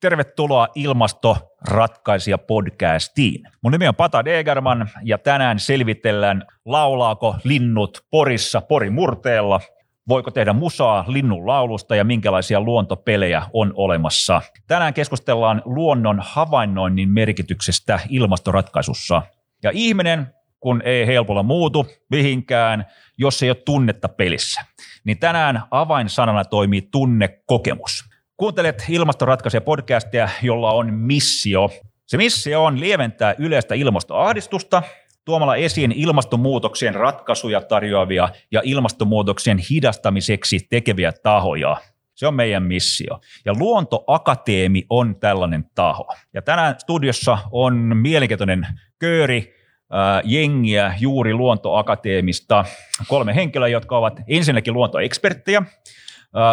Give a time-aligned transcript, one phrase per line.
[0.00, 3.48] Tervetuloa Ilmastoratkaisija podcastiin.
[3.62, 9.60] Mun nimi on Pata Degerman ja tänään selvitellään, laulaako linnut Porissa Porimurteella,
[10.08, 14.42] voiko tehdä musaa linnun laulusta ja minkälaisia luontopelejä on olemassa.
[14.66, 19.22] Tänään keskustellaan luonnon havainnoinnin merkityksestä ilmastoratkaisussa.
[19.62, 20.26] Ja ihminen,
[20.60, 22.86] kun ei helpolla muutu mihinkään,
[23.18, 24.60] jos ei ole tunnetta pelissä,
[25.04, 28.09] niin tänään avainsanana toimii tunnekokemus.
[28.40, 31.70] Kuuntelet Ilmastoratkaisija podcastia, jolla on missio.
[32.06, 34.82] Se missio on lieventää yleistä ilmastoahdistusta
[35.24, 41.76] tuomalla esiin ilmastonmuutoksien ratkaisuja tarjoavia ja ilmastonmuutoksen hidastamiseksi tekeviä tahoja.
[42.14, 43.20] Se on meidän missio.
[43.44, 46.14] Ja Luontoakateemi on tällainen taho.
[46.34, 48.66] Ja tänään studiossa on mielenkiintoinen
[48.98, 49.54] kööri
[49.94, 52.64] äh, jengiä juuri Luontoakateemista.
[53.08, 55.62] Kolme henkilöä, jotka ovat ensinnäkin luontoeksperttejä,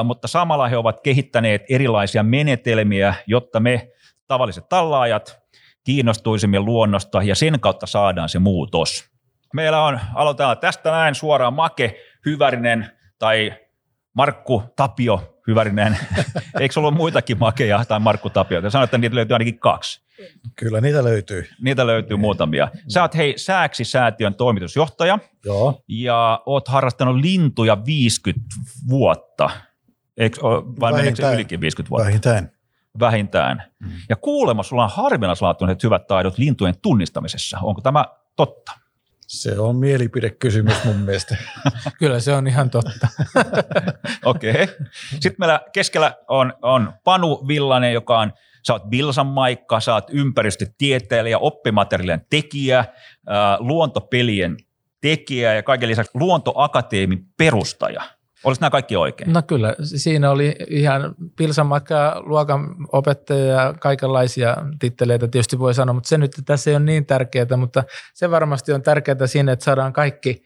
[0.04, 3.90] mutta samalla he ovat kehittäneet erilaisia menetelmiä, jotta me
[4.27, 5.40] tavalliset tallaajat
[5.84, 9.09] kiinnostuisimme luonnosta ja sen kautta saadaan se muutos.
[9.53, 13.53] Meillä on, aloitetaan tästä näin suoraan Make Hyvärinen tai
[14.14, 15.98] Markku Tapio Hyvärinen.
[16.59, 18.61] Eikö ollut muitakin Makeja tai Markku Tapio?
[18.61, 20.02] Te sanoitte, että niitä löytyy ainakin kaksi.
[20.55, 21.48] Kyllä niitä löytyy.
[21.61, 22.72] Niitä löytyy muutamia.
[22.88, 25.81] Sä oot hei Sääksi-säätiön toimitusjohtaja Joo.
[25.88, 28.45] ja oot harrastanut lintuja 50
[28.89, 29.50] vuotta.
[30.18, 30.42] Eikö,
[30.80, 32.06] vai meneekö se ylikin 50 vuotta?
[32.06, 32.52] Vähintään.
[33.00, 33.64] Vähintään.
[33.80, 33.90] Mm.
[34.10, 37.60] Ja kuulemma sulla on harvinaislaatuiset hyvät taidot lintujen tunnistamisessa.
[37.62, 38.72] Onko tämä totta?
[39.28, 41.38] Se on mielipidekysymys mun mielestä.
[42.00, 43.08] Kyllä se on ihan totta.
[44.26, 44.52] Okei.
[44.52, 44.68] Okay.
[45.10, 48.34] Sitten meillä keskellä on, on Panu Villanen, joka on,
[48.68, 52.86] sä oot Bilsan Maikka, sä oot ympäristötieteilijä, oppimateriaalien tekijä,
[53.28, 54.58] ää, luontopelien
[55.02, 58.02] tekijä ja kaiken lisäksi luontoakateemin perustaja–
[58.43, 59.33] Oliko nämä kaikki oikein?
[59.33, 66.09] No kyllä, siinä oli ihan pilsamakka, luokan opettaja ja kaikenlaisia titteleitä tietysti voi sanoa, mutta
[66.09, 69.93] se nyt tässä ei ole niin tärkeää, mutta se varmasti on tärkeää siinä, että saadaan
[69.93, 70.43] kaikki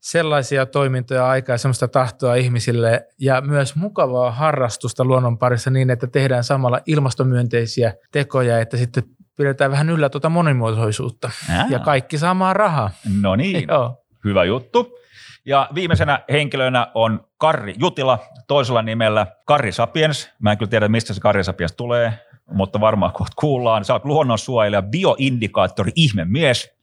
[0.00, 6.44] sellaisia toimintoja aikaa, sellaista tahtoa ihmisille ja myös mukavaa harrastusta luonnon parissa niin, että tehdään
[6.44, 9.02] samalla ilmastomyönteisiä tekoja, että sitten
[9.36, 11.66] pidetään vähän yllä tuota monimuotoisuutta Ää.
[11.70, 12.90] ja kaikki saamaan rahaa.
[13.20, 14.04] No niin, Joo.
[14.24, 14.99] hyvä juttu.
[15.44, 20.30] Ja viimeisenä henkilönä on Karri Jutila, toisella nimellä Karri Sapiens.
[20.38, 22.12] Mä en kyllä tiedä, mistä se Karri Sapiens tulee,
[22.52, 23.84] mutta varmaan kohta kuullaan.
[23.84, 26.74] Sä oot luonnonsuojelija, bioindikaattori, ihmemies,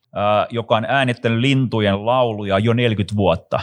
[0.50, 3.60] joka on äänittänyt lintujen lauluja jo 40 vuotta.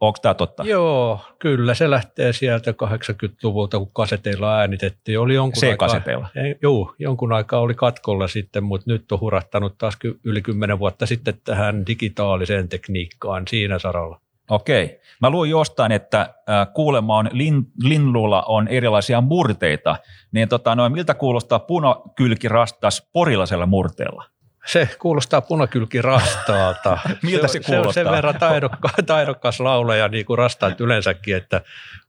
[0.00, 0.64] Onko tämä totta?
[0.66, 5.20] Joo, kyllä se lähtee sieltä 80-luvulta, kun kaseteilla äänitettiin.
[5.20, 6.28] Oli jonkun se kaseteilla?
[6.62, 11.40] Joo, jonkun aikaa oli katkolla sitten, mutta nyt on hurattanut taas yli 10 vuotta sitten
[11.44, 14.20] tähän digitaaliseen tekniikkaan siinä saralla.
[14.48, 15.00] Okei.
[15.20, 16.34] Mä luin jostain, että
[16.74, 19.96] kuulemma on lin, linnulla on erilaisia murteita,
[20.32, 24.24] niin tota, noin, miltä kuulostaa punakylkirastas porilaisella murteella?
[24.66, 26.98] Se kuulostaa punakylkirastaalta.
[27.22, 27.92] miltä se, se kuulostaa?
[27.92, 31.60] Se on sen verran taidokka, taidokkas laulaja, niin kuin rastaat yleensäkin, että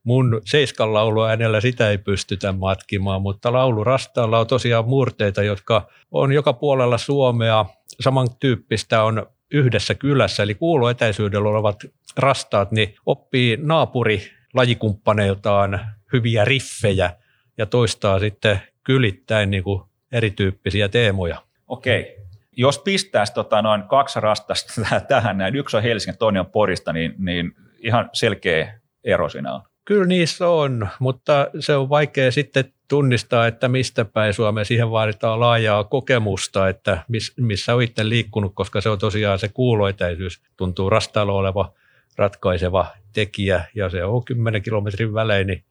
[0.03, 0.89] mun seiskan
[1.29, 6.97] äänellä sitä ei pystytä matkimaan, mutta laulu rastaalla on tosiaan murteita, jotka on joka puolella
[6.97, 7.65] Suomea.
[7.99, 11.83] Samantyyppistä on yhdessä kylässä, eli kuuluetäisyydellä olevat
[12.17, 15.79] rastaat, niin oppii naapuri lajikumppaneiltaan
[16.13, 17.13] hyviä riffejä
[17.57, 21.41] ja toistaa sitten kylittäin niin kuin erityyppisiä teemoja.
[21.67, 22.19] Okei.
[22.51, 27.15] Jos pistäisi tota noin kaksi rastasta tähän näin, yksi on Helsingin, toinen on Porista, niin,
[27.17, 29.61] niin ihan selkeä ero siinä on.
[29.89, 35.39] Kyllä niissä on, mutta se on vaikea sitten tunnistaa, että mistä päin Suomeen siihen vaaditaan
[35.39, 37.03] laajaa kokemusta, että
[37.37, 41.73] missä on itse liikkunut, koska se on tosiaan se kuuloetäisyys, tuntuu rastaalla oleva
[42.17, 45.63] ratkaiseva tekijä ja se on 10 kilometrin välein, niin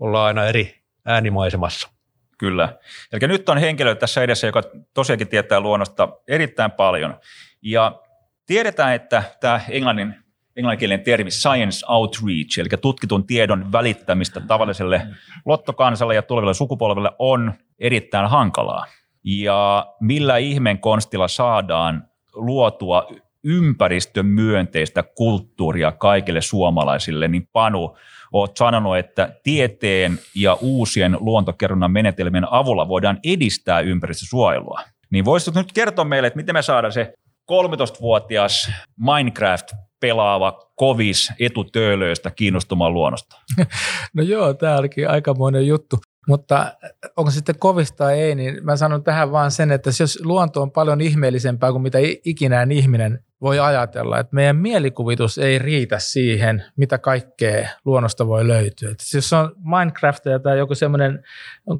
[0.00, 1.88] ollaan aina eri äänimaisemassa.
[2.38, 2.78] Kyllä.
[3.12, 4.62] Eli nyt on henkilö tässä edessä, joka
[4.94, 7.20] tosiaankin tietää luonnosta erittäin paljon.
[7.62, 8.00] Ja
[8.46, 10.21] tiedetään, että tämä englannin
[10.56, 15.06] englanninkielinen termi science outreach, eli tutkitun tiedon välittämistä tavalliselle
[15.46, 18.86] lottokansalle ja tuleville sukupolville on erittäin hankalaa.
[19.24, 22.04] Ja millä ihmeen konstilla saadaan
[22.34, 23.08] luotua
[23.44, 27.96] ympäristön myönteistä kulttuuria kaikille suomalaisille, niin Panu,
[28.32, 34.80] olet sanonut, että tieteen ja uusien luontokerronnan menetelmien avulla voidaan edistää ympäristösuojelua.
[35.10, 37.12] Niin voisitko nyt kertoa meille, että miten me saadaan se
[37.50, 43.36] 13-vuotias Minecraft pelaava kovis etutöölöistä kiinnostumaan luonnosta?
[44.14, 45.96] No joo, tämä olikin aikamoinen juttu.
[46.28, 46.74] Mutta
[47.16, 50.70] onko sitten kovista tai ei, niin mä sanon tähän vaan sen, että jos luonto on
[50.70, 56.98] paljon ihmeellisempää kuin mitä ikinään ihminen voi ajatella, että meidän mielikuvitus ei riitä siihen, mitä
[56.98, 58.90] kaikkea luonnosta voi löytyä.
[58.90, 61.24] Et jos on Minecraft tai joku semmoinen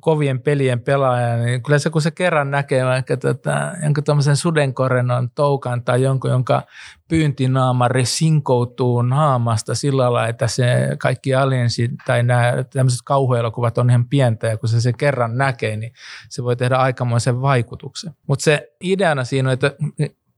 [0.01, 5.31] kovien pelien pelaaja, niin kyllä se kun se kerran näkee vaikka tota, jonkun tämmöisen sudenkorenon
[5.31, 6.63] toukan tai jonkun, jonka
[7.09, 10.67] pyyntinaamari sinkoutuu naamasta sillä lailla, että se
[10.99, 15.77] kaikki aliensi tai nämä tämmöiset kauhuelokuvat on ihan pientä ja kun se se kerran näkee,
[15.77, 15.93] niin
[16.29, 18.13] se voi tehdä aikamoisen vaikutuksen.
[18.27, 19.73] Mutta se ideana siinä on, että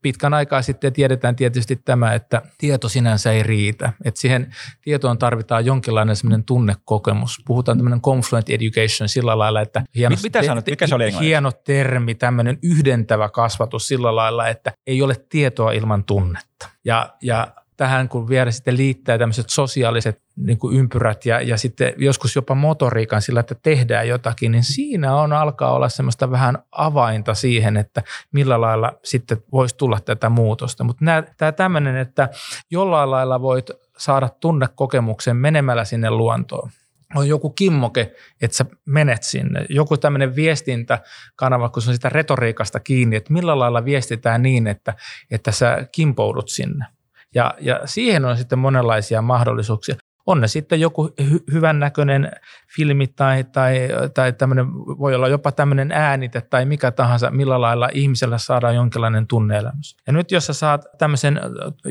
[0.04, 3.92] pitkän aikaa sitten tiedetään tietysti tämä, että tieto sinänsä ei riitä.
[4.04, 7.42] Että siihen tietoon tarvitaan jonkinlainen semmoinen tunnekokemus.
[7.46, 12.14] Puhutaan tämmöinen confluent education sillä lailla, että hieno, Mitä sanot, mikä se oli hieno termi,
[12.14, 16.68] tämmöinen yhdentävä kasvatus sillä lailla, että ei ole tietoa ilman tunnetta.
[16.84, 21.92] Ja, ja tähän kun vielä sitten liittää tämmöiset sosiaaliset niin kuin ympyrät ja, ja sitten
[21.96, 27.34] joskus jopa motoriikan sillä, että tehdään jotakin, niin siinä on alkaa olla semmoista vähän avainta
[27.34, 30.84] siihen, että millä lailla sitten voisi tulla tätä muutosta.
[30.84, 31.04] Mutta
[31.36, 32.28] tämä tämmöinen, että
[32.70, 36.70] jollain lailla voit saada tunnekokemuksen menemällä sinne luontoon
[37.14, 39.66] on joku kimmoke, että sä menet sinne.
[39.68, 44.94] Joku tämmöinen viestintäkanava, kun se on sitä retoriikasta kiinni, että millä lailla viestitään niin, että,
[45.30, 46.86] että sä kimpoudut sinne.
[47.34, 49.96] Ja, ja siihen on sitten monenlaisia mahdollisuuksia.
[50.26, 52.32] On ne sitten joku hy- hyvännäköinen
[52.76, 57.88] filmi tai, tai, tai tämmöinen, voi olla jopa tämmöinen äänite tai mikä tahansa, millä lailla
[57.92, 59.96] ihmisellä saadaan jonkinlainen tunneelämys.
[60.06, 61.40] Ja nyt jos sä saat tämmöisen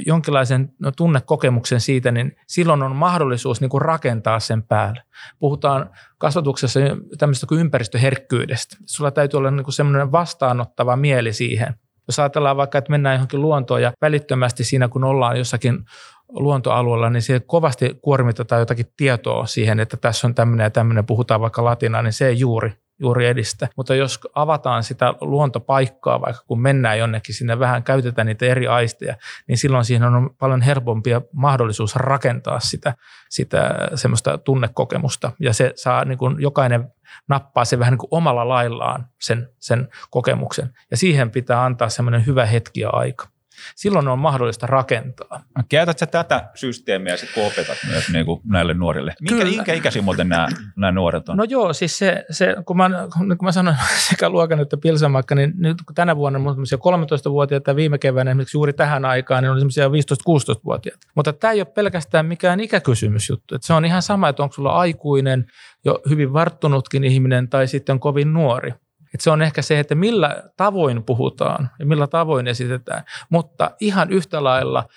[0.05, 5.03] jonkinlaisen tunnekokemuksen siitä, niin silloin on mahdollisuus niin kuin rakentaa sen päälle.
[5.39, 6.79] Puhutaan kasvatuksessa
[7.17, 8.77] tämmöistä kuin ympäristöherkkyydestä.
[8.85, 11.75] Sulla täytyy olla niin kuin semmoinen vastaanottava mieli siihen.
[12.07, 15.85] Jos ajatellaan vaikka, että mennään johonkin luontoon ja välittömästi siinä, kun ollaan jossakin
[16.29, 21.41] luontoalueella, niin se kovasti kuormitetaan jotakin tietoa siihen, että tässä on tämmöinen ja tämmöinen, puhutaan
[21.41, 22.73] vaikka latinaa, niin se ei juuri,
[23.03, 23.67] juuri edistä.
[23.77, 29.15] Mutta jos avataan sitä luontopaikkaa, vaikka kun mennään jonnekin sinne vähän, käytetään niitä eri aisteja,
[29.47, 32.93] niin silloin siihen on paljon helpompi mahdollisuus rakentaa sitä,
[33.29, 35.31] sitä semmoista tunnekokemusta.
[35.39, 36.91] Ja se saa niin kuin jokainen
[37.29, 40.69] nappaa se vähän niin kuin omalla laillaan sen, sen kokemuksen.
[40.91, 43.32] Ja siihen pitää antaa semmoinen hyvä hetki ja aika.
[43.75, 45.43] Silloin on mahdollista rakentaa.
[45.69, 49.13] Käytät sä tätä systeemiä sit, kun opetat myös niin kuin näille nuorille?
[49.21, 51.37] Minkä, minkä ikäisiä muuten nämä, nämä nuoret on?
[51.37, 53.77] No joo, siis se, se kun, mä, kun mä sanoin
[54.09, 58.57] sekä Luokan että Pilsamakka, niin nyt kun tänä vuonna on 13-vuotiaita ja viime keväänä esimerkiksi
[58.57, 61.07] juuri tähän aikaan, niin on semmoisia 15-16-vuotiaita.
[61.15, 63.55] Mutta tämä ei ole pelkästään mikään ikäkysymys juttu.
[63.55, 65.45] Että se on ihan sama, että onko sulla aikuinen,
[65.85, 68.73] jo hyvin varttunutkin ihminen tai sitten kovin nuori.
[69.13, 74.11] Et se on ehkä se, että millä tavoin puhutaan ja millä tavoin esitetään, mutta ihan
[74.11, 74.87] yhtä lailla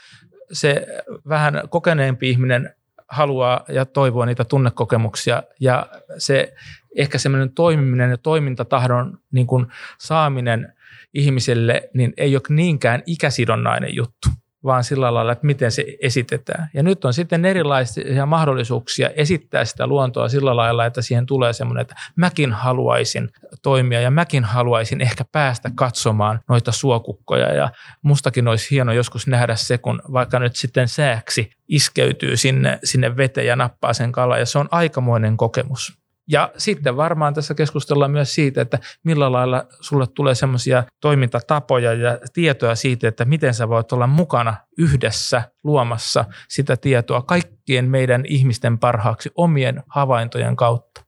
[0.53, 0.87] se
[1.29, 2.75] vähän kokeneempi ihminen
[3.09, 5.87] haluaa ja toivoo niitä tunnekokemuksia ja
[6.19, 6.55] se
[6.97, 9.67] ehkä semmoinen toimiminen ja toimintatahdon niin kuin
[9.99, 10.73] saaminen
[11.15, 14.29] ihmiselle niin ei ole niinkään ikäsidonnainen juttu
[14.67, 16.71] vaan sillä lailla, että miten se esitetään.
[16.75, 21.83] Ja nyt on sitten erilaisia mahdollisuuksia esittää sitä luontoa sillä lailla, että siihen tulee semmoinen,
[21.83, 23.31] että mäkin haluaisin
[23.63, 27.55] toimia ja mäkin haluaisin ehkä päästä katsomaan noita suokukkoja.
[27.55, 27.71] Ja
[28.03, 33.47] mustakin olisi hieno joskus nähdä se, kun vaikka nyt sitten sääksi iskeytyy sinne, sinne veteen
[33.47, 36.06] ja nappaa sen kalan ja se on aikamoinen kokemus.
[36.29, 42.19] Ja sitten varmaan tässä keskustellaan myös siitä, että millä lailla sulle tulee semmoisia toimintatapoja ja
[42.33, 48.79] tietoa siitä, että miten sä voit olla mukana yhdessä luomassa sitä tietoa kaikkien meidän ihmisten
[48.79, 51.01] parhaaksi omien havaintojen kautta.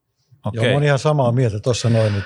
[0.45, 0.65] Okay.
[0.65, 2.25] Joo, mä ihan samaa mieltä tuossa noin nyt.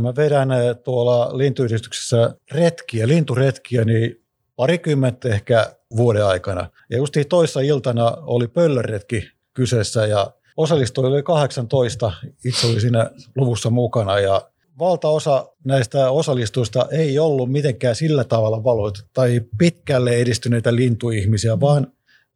[0.00, 0.48] Mä vedän
[0.84, 4.24] tuolla lintuyhdistyksessä retkiä, linturetkiä, niin
[4.56, 6.70] parikymmentä ehkä vuoden aikana.
[6.90, 12.12] Ja justiin toissa iltana oli pöllöretki kyseessä ja osallistujia oli 18,
[12.44, 14.48] itse oli siinä luvussa mukana ja
[14.78, 21.86] valtaosa näistä osallistujista ei ollut mitenkään sillä tavalla valoita tai pitkälle edistyneitä lintuihmisiä, vaan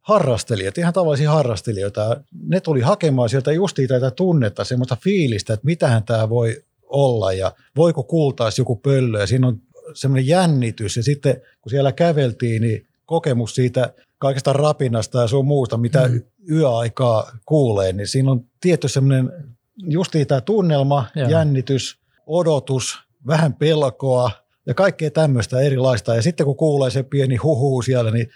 [0.01, 2.23] harrastelijat, ihan tavallisia harrastelijoita.
[2.47, 7.51] Ne tuli hakemaan sieltä justiin tätä tunnetta, semmoista fiilistä, että mitähän tämä voi olla ja
[7.75, 9.61] voiko kultaisi joku pöllö ja siinä on
[9.93, 15.77] semmoinen jännitys ja sitten kun siellä käveltiin, niin kokemus siitä kaikesta rapinasta ja sun muusta,
[15.77, 16.21] mitä mm.
[16.51, 19.31] yöaikaa kuulee, niin siinä on tietty semmoinen
[19.77, 21.29] justiin tämä tunnelma, Joo.
[21.29, 24.31] jännitys, odotus, vähän pelkoa
[24.65, 26.15] ja kaikkea tämmöistä erilaista.
[26.15, 28.29] Ja sitten kun kuulee se pieni huhu siellä, niin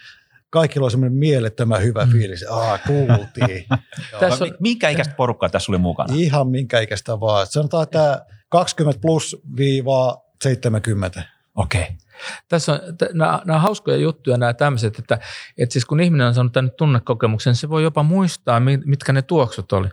[0.49, 2.11] kaikilla on semmoinen mielettömän hyvä mm.
[2.11, 2.45] fiilis.
[2.49, 3.65] Aa, kuultiin.
[4.19, 4.51] tässä on...
[4.59, 6.13] Minkä ikäistä porukkaa tässä oli mukana?
[6.17, 7.47] Ihan minkä ikäistä vaan.
[7.47, 11.23] Sanotaan, että 20 plus viivaa 70.
[11.55, 11.81] Okei.
[11.81, 11.95] Okay.
[12.49, 12.79] Tässä on,
[13.13, 15.19] nämä, nämä hauskoja juttuja nämä tämmöiset, että,
[15.57, 19.71] että siis kun ihminen on saanut tänne tunnekokemuksen, se voi jopa muistaa, mitkä ne tuoksut
[19.71, 19.87] oli.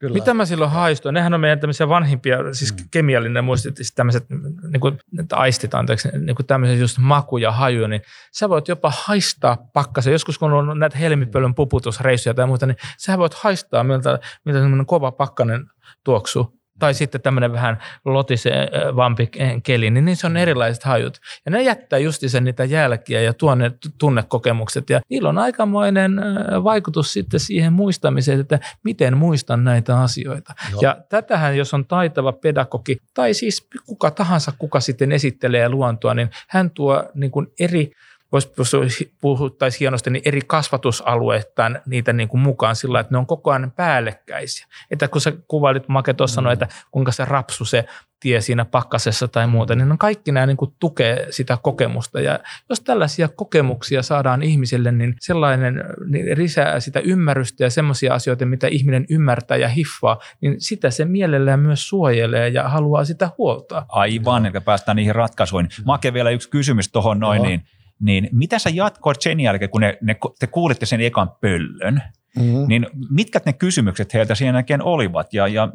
[0.00, 0.14] Kyllä.
[0.14, 1.14] Mitä mä silloin haistoin?
[1.14, 2.84] Nehän on meidän tämmöisiä vanhimpia, siis mm.
[2.90, 4.26] kemiallinen muistit, siis tämmöiset
[4.70, 4.98] niin kuin,
[5.32, 10.12] aistit, anteeksi, niin kuin tämmöisen just maku ja haju, niin sä voit jopa haistaa pakkasen.
[10.12, 14.86] Joskus kun on näitä helmipöllön puputusreissuja tai muuta, niin sä voit haistaa, miltä, miltä semmoinen
[14.86, 15.66] kova pakkanen
[16.04, 19.30] tuoksuu tai sitten tämmöinen vähän lotisevampi
[19.62, 21.18] keli, niin niissä on erilaiset hajut.
[21.44, 24.90] Ja ne jättää sen niitä jälkiä ja tuonne tunnekokemukset.
[24.90, 26.20] Ja niillä on aikamoinen
[26.64, 30.54] vaikutus sitten siihen muistamiseen, että miten muistan näitä asioita.
[30.70, 30.80] Joo.
[30.82, 36.30] Ja tätähän, jos on taitava pedagogi, tai siis kuka tahansa, kuka sitten esittelee luontoa, niin
[36.48, 37.92] hän tuo niin kuin eri
[38.32, 43.50] voisi puhuttaisiin hienosti, niin eri kasvatusalueittain niitä niin kuin mukaan sillä että ne on koko
[43.50, 44.66] ajan päällekkäisiä.
[44.90, 46.46] Että kun sä kuvailit Make tuossa, mm.
[46.46, 47.84] että kuinka se rapsu se
[48.20, 52.20] tie siinä pakkasessa tai muuta, niin kaikki nämä niin kuin tukee sitä kokemusta.
[52.20, 58.46] Ja jos tällaisia kokemuksia saadaan ihmisille, niin sellainen niin lisää sitä ymmärrystä ja semmoisia asioita,
[58.46, 63.86] mitä ihminen ymmärtää ja hiffaa, niin sitä se mielellään myös suojelee ja haluaa sitä huoltaa.
[63.88, 65.70] Aivan, eli päästään niihin ratkaisuihin.
[65.84, 67.48] Make vielä yksi kysymys tuohon noin, no.
[67.48, 67.62] niin
[68.00, 72.02] niin mitä sä jatkoit sen jälkeen, kun ne, ne, te kuulitte sen ekan pöllön,
[72.36, 72.64] Mm-hmm.
[72.68, 75.68] Niin mitkä ne kysymykset heiltä siinä jälkeen olivat ja, ja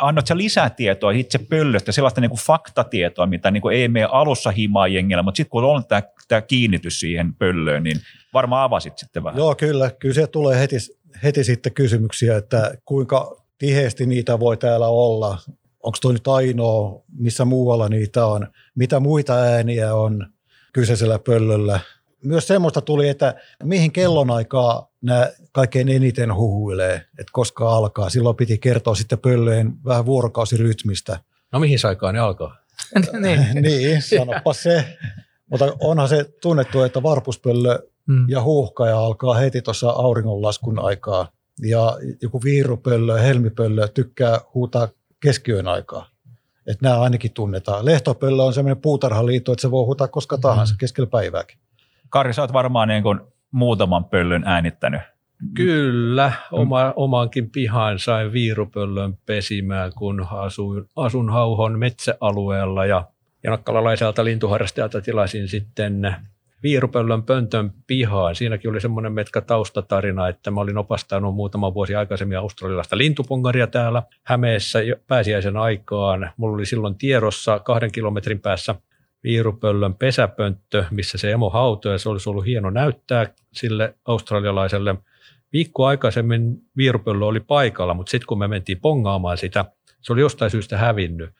[0.00, 4.50] annat sä lisätietoa itse pöllöstä, sellaista niin kuin faktatietoa, mitä niin kuin ei mene alussa
[4.50, 7.96] himaa jengillä, mutta sitten kun on tämä, tämä kiinnitys siihen pöllöön, niin
[8.34, 9.38] varmaan avasit sitten vähän.
[9.38, 9.90] Joo, kyllä.
[9.98, 10.76] Kyllä se tulee heti,
[11.22, 15.38] heti sitten kysymyksiä, että kuinka tiheesti niitä voi täällä olla,
[15.82, 20.26] onko tuo nyt ainoa, missä muualla niitä on, mitä muita ääniä on,
[20.76, 21.80] kyseisellä pöllöllä.
[22.24, 28.10] Myös semmoista tuli, että mihin kellonaikaa nämä kaikkein eniten huhuilee, että koska alkaa.
[28.10, 31.20] Silloin piti kertoa sitten pöllöjen vähän vuorokausirytmistä.
[31.52, 32.56] No mihin aikaan ne alkaa?
[33.20, 33.46] niin.
[33.62, 34.84] niin, sanoppa se.
[35.50, 38.28] Mutta onhan se tunnettu, että varpuspöllö mm.
[38.28, 41.28] ja huuhkaja alkaa heti tuossa auringonlaskun aikaa.
[41.62, 44.88] Ja joku viirupöllö, helmipöllö tykkää huutaa
[45.20, 46.15] keskiyön aikaa.
[46.66, 47.84] Että nämä ainakin tunnetaan.
[47.84, 50.78] Lehtopöllö on semmoinen puutarhaliitto, että se voi huutaa koska tahansa mm.
[50.78, 51.58] keskellä päivääkin.
[52.08, 53.20] Kari, sä oot varmaan niin kuin
[53.50, 55.00] muutaman pöllön äänittänyt.
[55.54, 63.04] Kyllä, oma, omankin pihan sain viirupöllön pesimään, kun asuin, asun Hauhon metsäalueella ja,
[63.42, 66.16] ja nakkalalaiselta lintuharrastajalta tilasin sitten
[66.66, 68.34] Viirupöllön pöntön pihaan.
[68.34, 74.02] Siinäkin oli semmoinen metka taustatarina, että mä olin opastanut muutama vuosi aikaisemmin australialaista lintupungaria täällä
[74.22, 76.30] Hämeessä pääsiäisen aikaan.
[76.36, 78.74] Mulla oli silloin tiedossa kahden kilometrin päässä
[79.24, 84.94] Viirupöllön pesäpönttö, missä se emo hautoi ja se olisi ollut hieno näyttää sille australialaiselle.
[85.52, 89.64] Viikko aikaisemmin Viirupöllö oli paikalla, mutta sitten kun me mentiin pongaamaan sitä,
[90.00, 91.30] se oli jostain syystä hävinnyt.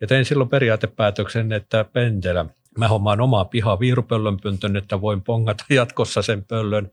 [0.00, 2.46] Ja tein silloin periaatepäätöksen, että pentelä–
[2.78, 6.90] mä hommaan omaa pihaa viirupöllön pöntön, että voin pongata jatkossa sen pöllön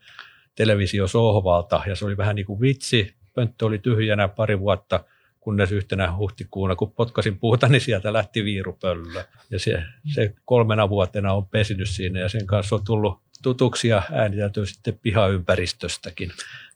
[0.55, 1.81] televisiosohvalta.
[1.87, 3.15] Ja se oli vähän niin kuin vitsi.
[3.33, 5.03] Pönttö oli tyhjänä pari vuotta,
[5.39, 9.23] kunnes yhtenä huhtikuuna, kun potkasin puuta, niin sieltä lähti viirupöllö.
[9.49, 9.83] Ja se,
[10.13, 16.31] se kolmena vuotena on pesinyt siinä ja sen kanssa on tullut tutuksia ääniteltyä sitten pihaympäristöstäkin.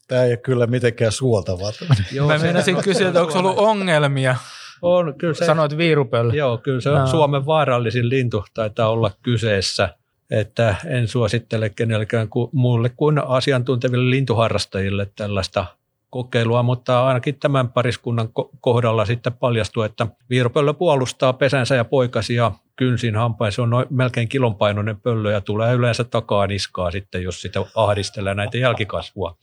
[0.07, 1.71] Tämä ei ole kyllä mitenkään suotavaa.
[2.11, 4.35] Joo, Mä meinasin kysyä, että onko ollut ongelmia.
[4.81, 6.33] On, kyllä se, Sanoit viirupöllä.
[6.33, 7.07] Joo, kyllä se on no.
[7.07, 9.89] Suomen vaarallisin lintu taitaa olla kyseessä.
[10.31, 15.65] Että en suosittele kenellekään ku, muulle kuin asiantunteville lintuharrastajille tällaista
[16.09, 18.29] kokeilua, mutta ainakin tämän pariskunnan
[18.61, 23.51] kohdalla sitten paljastuu, että viirupöllö puolustaa pesänsä ja poikasia kynsin hampain.
[23.51, 28.35] Se on noin, melkein kilonpainoinen pöllö ja tulee yleensä takaa niskaa sitten, jos sitä ahdistelee
[28.35, 29.37] näitä jälkikasvua.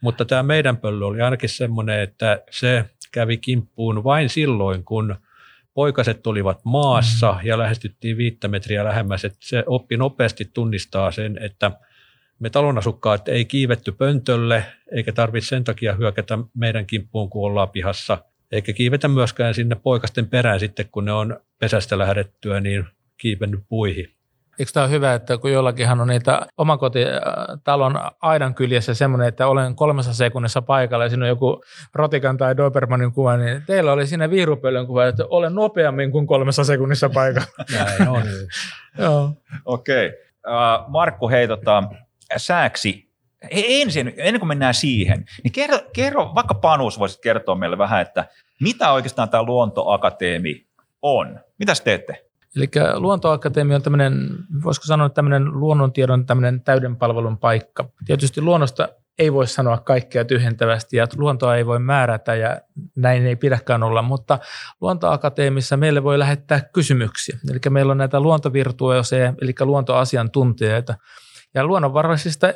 [0.00, 5.16] Mutta tämä meidän pöllö oli ainakin semmoinen, että se kävi kimppuun vain silloin, kun
[5.74, 7.46] poikaset olivat maassa mm.
[7.46, 9.24] ja lähestyttiin viittä metriä lähemmäs.
[9.24, 11.70] Että se oppi nopeasti tunnistaa sen, että
[12.38, 18.18] me talonasukkaat ei kiivetty pöntölle, eikä tarvitse sen takia hyökätä meidän kimppuun, kun ollaan pihassa,
[18.52, 22.84] eikä kiivetä myöskään sinne poikasten perään sitten, kun ne on pesästä lähdettyä, niin
[23.16, 24.08] kiivennyt puihin.
[24.58, 29.76] Eikö tämä ole hyvä, että kun jollakinhan on niitä omakotitalon aidan kyljessä semmoinen, että olen
[29.76, 31.62] kolmessa sekunnissa paikalla ja siinä on joku
[31.94, 36.64] Rotikan tai Dobermanin kuva, niin teillä oli siinä viirupöllön kuva, että olen nopeammin kuin kolmessa
[36.64, 37.48] sekunnissa paikalla.
[37.78, 38.22] Näin on.
[38.98, 39.32] Joo.
[39.64, 40.06] Okei.
[40.06, 40.18] Okay.
[40.46, 41.82] Uh, Markku, hei tota,
[42.36, 43.12] sääksi
[43.50, 48.24] ensin, ennen kuin mennään siihen, niin kerro, kerro vaikka Panus voisit kertoa meille vähän, että
[48.60, 50.66] mitä oikeastaan tämä luontoakateemi
[51.02, 51.40] on?
[51.58, 52.24] Mitä teette?
[52.56, 54.30] Eli Luontoakatemia on tämmöinen,
[54.64, 57.88] voisiko sanoa tämmöinen luonnontiedon tämmöinen täyden palvelun paikka.
[58.06, 62.60] Tietysti luonnosta ei voi sanoa kaikkea tyhjentävästi ja luontoa ei voi määrätä ja
[62.96, 64.38] näin ei pidäkään olla, mutta
[64.80, 67.38] Luontoakateemissa meille voi lähettää kysymyksiä.
[67.50, 70.94] Eli meillä on näitä luontovirtuoseja, eli luontoasiantuntijoita.
[71.54, 72.52] Ja luonnonvaraisista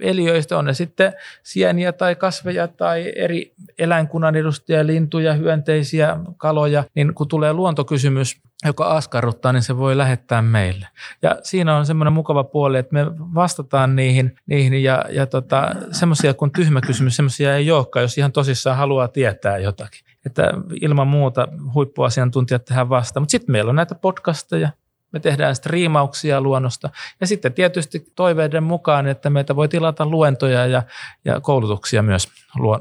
[0.00, 7.14] eliöistä, on ne sitten sieniä tai kasveja tai eri eläinkunnan edustajia, lintuja, hyönteisiä, kaloja, niin
[7.14, 10.86] kun tulee luontokysymys, joka askarruttaa, niin se voi lähettää meille.
[11.22, 16.34] Ja siinä on semmoinen mukava puoli, että me vastataan niihin, niihin ja, ja tota, semmoisia
[16.34, 20.00] kuin tyhmä kysymys, semmoisia ei olekaan, jos ihan tosissaan haluaa tietää jotakin.
[20.26, 23.22] Että ilman muuta huippuasiantuntijat tähän vastaan.
[23.22, 24.70] Mutta sitten meillä on näitä podcasteja,
[25.12, 26.90] me tehdään striimauksia luonnosta.
[27.20, 30.82] Ja sitten tietysti toiveiden mukaan, että meitä voi tilata luentoja ja,
[31.24, 32.28] ja koulutuksia myös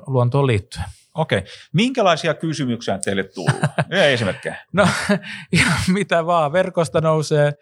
[0.08, 0.86] luontoon liittyen.
[1.16, 1.44] Okei.
[1.74, 3.62] Minkälaisia kysymyksiä teille tulee?
[3.90, 4.56] Ja esimerkkejä.
[4.74, 4.88] No
[5.52, 6.54] ihan mitä vaan.
[6.54, 7.54] Verkosta nousee,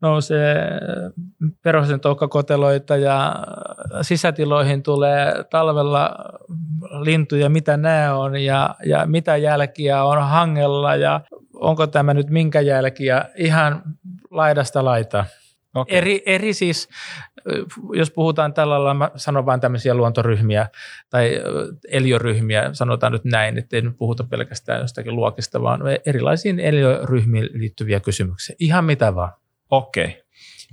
[0.00, 0.56] nousee
[1.62, 3.34] perosen toukakoteloita ja
[4.02, 6.16] sisätiloihin tulee talvella
[7.00, 11.20] lintuja, mitä nämä on ja, ja mitä jälkiä on hangella ja
[11.64, 13.24] onko tämä nyt minkä jälkiä.
[13.36, 13.82] Ihan
[14.30, 15.24] laidasta laita.
[15.74, 15.98] Okay.
[15.98, 16.88] Eri, eri siis,
[17.92, 20.68] jos puhutaan tällä lailla, mä sanon vain tämmöisiä luontoryhmiä
[21.10, 21.40] tai
[21.88, 28.00] elioryhmiä, sanotaan nyt näin, että ei nyt puhuta pelkästään jostakin luokista, vaan erilaisiin elioryhmiin liittyviä
[28.00, 28.56] kysymyksiä.
[28.58, 29.32] Ihan mitä vaan.
[29.70, 30.04] Okei.
[30.04, 30.14] Okay.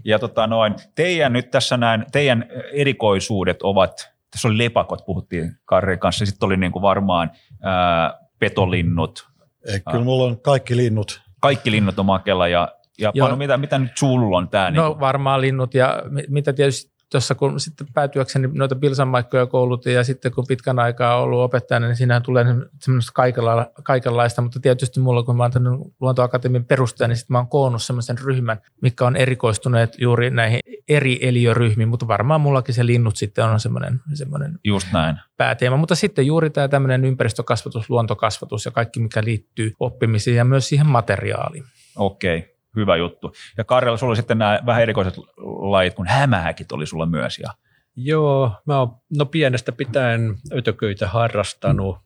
[0.06, 6.00] Ja tota noin, teidän nyt tässä näin, teidän erikoisuudet ovat, tässä oli lepakot, puhuttiin Karrin
[6.00, 7.32] kanssa, sitten oli niin kuin varmaan
[7.62, 9.31] ää, petolinnut.
[9.66, 11.22] Ei, kyllä mulla on kaikki linnut.
[11.40, 14.72] Kaikki linnut on makella ja ja Panu, mitä, mitä nyt sulla on tämä?
[14.72, 20.04] No niin varmaan linnut ja mitä tietysti tuossa kun sitten päätyäkseni noita pilsanmaikkoja koulutin ja
[20.04, 22.46] sitten kun pitkän aikaa ollut opettajana, niin siinähän tulee
[22.80, 27.48] semmoista kaikenla- kaikenlaista, mutta tietysti mulla kun mä oon luontoakatemian perustaja, niin sitten mä oon
[27.48, 33.16] koonnut semmoisen ryhmän, mikä on erikoistuneet juuri näihin eri eliöryhmiin, mutta varmaan mullakin se linnut
[33.16, 35.16] sitten on semmoinen, semmoinen Just näin.
[35.38, 40.70] pääteema, mutta sitten juuri tämä tämmöinen ympäristökasvatus, luontokasvatus ja kaikki mikä liittyy oppimiseen ja myös
[40.70, 41.64] siihen materiaaliin.
[41.96, 42.38] Okei.
[42.38, 43.34] Okay hyvä juttu.
[43.58, 45.18] Ja Karjalla, sulla oli sitten nämä vähän erikoiset
[45.62, 47.40] lajit, kun hämähäkit oli sulla myös.
[47.40, 47.54] Ja...
[47.96, 51.98] Joo, mä oon no pienestä pitäen ötököitä harrastanut,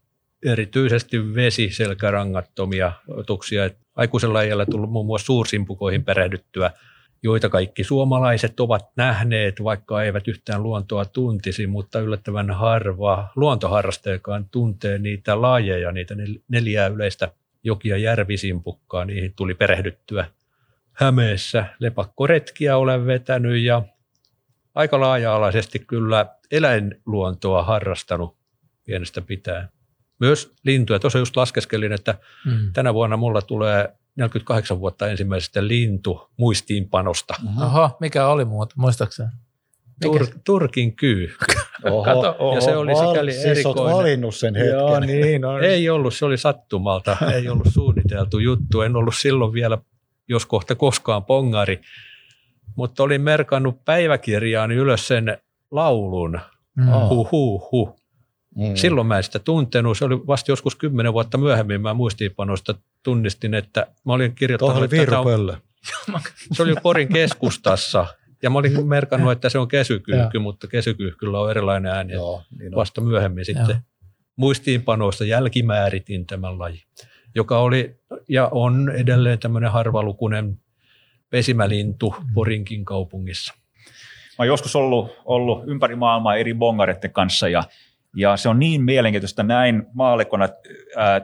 [0.45, 3.69] erityisesti vesiselkärangattomia otuksia.
[3.95, 6.71] Aikuisella iällä tullut muun muassa suursimpukoihin perehdyttyä,
[7.23, 14.97] joita kaikki suomalaiset ovat nähneet, vaikka eivät yhtään luontoa tuntisi, mutta yllättävän harva luontoharrastajakaan tuntee
[14.97, 16.15] niitä lajeja, niitä
[16.47, 17.31] neljää yleistä
[17.63, 20.25] jokia järvisimpukkaa, niihin tuli perehdyttyä
[20.95, 23.81] Hämeessä lepakkoretkiä olen vetänyt ja
[24.75, 28.37] aika laaja-alaisesti kyllä eläinluontoa harrastanut
[28.85, 29.67] pienestä pitäen.
[30.19, 30.99] Myös lintuja.
[30.99, 32.15] Tuossa just laskeskelin, että
[32.45, 32.73] mm.
[32.73, 37.33] tänä vuonna mulla tulee 48 vuotta ensimmäisestä lintu muistiinpanosta.
[37.63, 39.29] Oho, mikä oli muuta, muistaakseni?
[40.01, 41.33] Tur, Turkin kyy.
[41.83, 43.95] Oho, Kato, oho, ja se oli sikäli siis erikoinen.
[43.95, 44.73] valinnut sen hetken.
[44.73, 45.63] Joo, niin on.
[45.63, 48.81] Ei ollut, se oli sattumalta, ei ollut suunniteltu juttu.
[48.81, 49.77] En ollut silloin vielä
[50.27, 51.81] jos kohta koskaan pongari,
[52.75, 55.37] mutta olin merkannut päiväkirjaan ylös sen
[55.71, 56.39] laulun,
[56.75, 56.85] mm.
[57.09, 57.99] hu, hu, hu.
[58.55, 58.75] Mm.
[58.75, 63.53] Silloin mä en sitä tuntenut, se oli vasta joskus kymmenen vuotta myöhemmin, mä muistiinpanosta tunnistin,
[63.53, 65.53] että mä olin kirjoittanut, oli että on,
[66.53, 68.05] se oli Porin keskustassa,
[68.43, 72.75] ja mä olin merkannut, että se on kesykyyhky, mutta kesykyyhkyllä on erilainen ääni, Joo, niin
[72.75, 73.79] vasta myöhemmin sitten Joo.
[74.35, 76.81] muistiinpanoista jälkimääritin tämän lajin
[77.35, 77.95] joka oli
[78.29, 80.59] ja on edelleen tämmöinen harvalukuinen
[81.29, 83.53] pesimälintu Porinkin kaupungissa.
[84.37, 87.63] Mä oon joskus ollut, ollut ympäri maailmaa eri bongareiden kanssa ja,
[88.15, 90.49] ja se on niin mielenkiintoista näin maallikona
[90.97, 91.21] ää,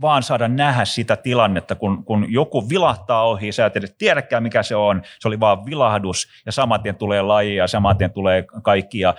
[0.00, 4.76] vaan saada nähdä sitä tilannetta, kun, kun joku vilahtaa ohi, sä et tiedäkään mikä se
[4.76, 9.14] on, se oli vaan vilahdus ja samaten tulee laji ja samaten tulee kaikki ja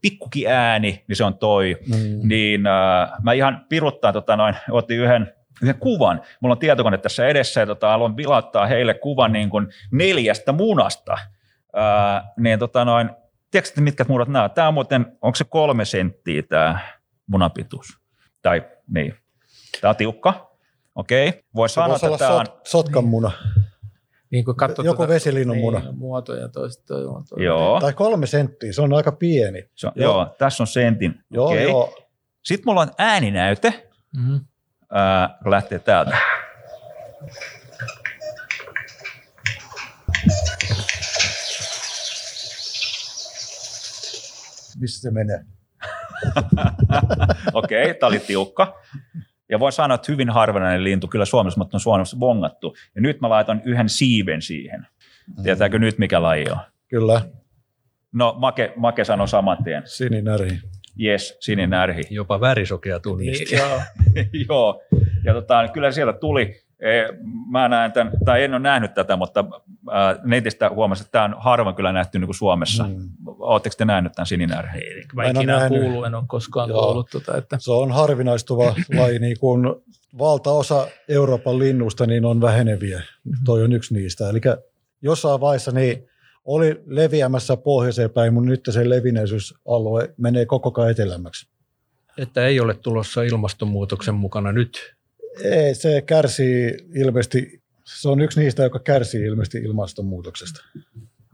[0.00, 2.28] pikkukin ääni, niin se on toi, mm.
[2.28, 6.20] niin äh, mä ihan piruttaan, tota noin, otin yhden yhden kuvan.
[6.40, 11.18] Mulla on tietokone tässä edessä ja tota, aloin vilauttaa heille kuvan niin kuin neljästä munasta.
[11.74, 13.10] Ää, niin tota noin,
[13.50, 16.78] tiedätkö, mitkä munat nämä Tämä on muuten, onko se kolme senttiä tämä
[17.26, 17.86] munapituus?
[18.42, 19.14] Tai niin.
[19.80, 20.50] Tämä on tiukka.
[20.94, 21.28] Okei.
[21.28, 21.40] Okay.
[21.54, 22.46] Voi sanoa, että tämä on...
[22.64, 23.30] Sotkan muna.
[24.30, 25.78] Niin kuin Joku tuota, vesilinnun muna.
[25.78, 26.94] Niin, muotoja toista.
[27.36, 27.80] Joo.
[27.80, 29.70] Tai kolme senttiä, se on aika pieni.
[29.74, 30.12] Se on, joo.
[30.12, 31.14] joo, tässä on sentin.
[31.30, 31.62] Joo, okay.
[31.62, 31.98] joo.
[32.44, 33.90] Sitten mulla on ääninäyte.
[34.16, 34.40] Mm-hmm
[34.92, 36.18] ää, lähtee täältä.
[44.80, 45.44] Missä se menee?
[47.52, 48.80] Okei, okay, tämä oli tiukka.
[49.48, 52.76] Ja voin sanoa, että hyvin harvinainen lintu, kyllä Suomessa, mutta on Suomessa bongattu.
[52.94, 54.86] Ja nyt mä laitan yhden siiven siihen.
[55.42, 56.58] Tietääkö nyt, mikä laji on?
[56.88, 57.22] Kyllä.
[58.12, 59.82] No, Make, Make sanoi saman tien.
[59.86, 60.58] Sininäri.
[61.02, 62.02] Yes, sininärhi.
[62.10, 63.54] Jopa värisokea tunnisti.
[63.54, 63.80] Joo.
[64.48, 64.82] Joo.
[65.24, 66.90] Ja tota, kyllä sieltä tuli, e,
[67.50, 69.44] mä näen tämän, tai en ole nähnyt tätä, mutta
[70.24, 72.84] netistä huomasin, että tämä on harvoin kyllä nähty niin kuin Suomessa.
[72.84, 73.10] Mm.
[73.26, 74.74] Oletteko te nähnyt tämän sininäären?
[74.74, 76.84] Ei, mä en ole ikinä kuullut, en ole koskaan Joo.
[76.84, 78.64] kuullut tota, että Se on harvinaistuva
[78.98, 79.66] laji, niin kuin
[80.18, 83.02] valtaosa Euroopan linnusta niin on väheneviä.
[83.44, 84.28] Toi on yksi niistä.
[84.28, 84.40] Eli
[85.02, 86.08] jossain vaiheessa niin
[86.46, 91.48] oli leviämässä pohjoiseen päin, mutta nyt se levinneisyysalue menee koko ajan etelämmäksi.
[92.18, 94.94] Että ei ole tulossa ilmastonmuutoksen mukana nyt.
[95.44, 100.64] Ei, se kärsii ilmeisesti, se on yksi niistä, joka kärsii ilmeisesti ilmastonmuutoksesta.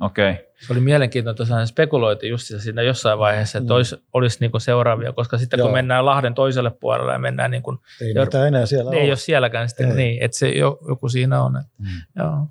[0.00, 0.30] Okei.
[0.30, 0.44] Okay.
[0.66, 3.76] se oli mielenkiintoista, että spekuloitiin just siinä jossain vaiheessa, että Mm.
[3.76, 5.72] olisi, olisi niin kuin seuraavia, koska sitten kun Joo.
[5.72, 9.08] mennään Lahden toiselle puolelle ja mennään niin kuin, Ei niitä enää siellä ei ole.
[9.08, 9.96] ole sielläkään sitten Ei.
[9.96, 11.56] niin, että se jo, joku siinä on.
[11.56, 11.86] Että, Mm.
[12.22, 12.46] joo.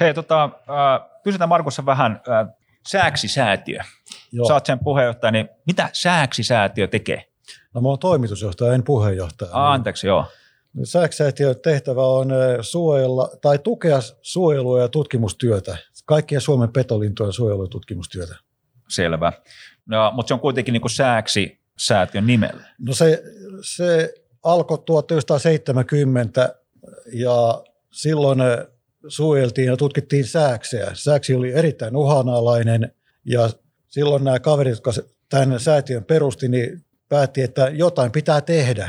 [0.00, 2.20] Hei, tota, äh, pysytään Markussa vähän.
[2.28, 2.54] Äh,
[2.88, 3.80] Sääksi-säätiö.
[4.32, 4.48] Joo.
[4.48, 7.24] Sä oot sen puheenjohtaja, niin mitä Sääksi-säätiö tekee?
[7.74, 9.50] No, mä oon toimitusjohtaja, en puheenjohtaja.
[9.52, 10.24] Ah, anteeksi, joo.
[10.84, 15.76] Sääksäätiön tehtävä on ö, suojella tai tukea suojelua ja tutkimustyötä.
[16.04, 18.36] Kaikkien Suomen petolintujen suojelu- ja tutkimustyötä.
[18.88, 19.32] Selvä.
[19.86, 22.64] No, mutta se on kuitenkin niin kuin Sääksi-säätiön nimellä.
[22.78, 23.22] No se,
[23.62, 26.54] se alkoi 1970
[27.12, 28.70] ja silloin ö,
[29.08, 30.90] suojeltiin ja tutkittiin sääksejä.
[30.94, 32.92] Sääksi oli erittäin uhanalainen
[33.24, 33.50] ja
[33.88, 34.92] silloin nämä kaverit, jotka
[35.28, 38.88] tämän säätiön perusti, niin päätti, että jotain pitää tehdä.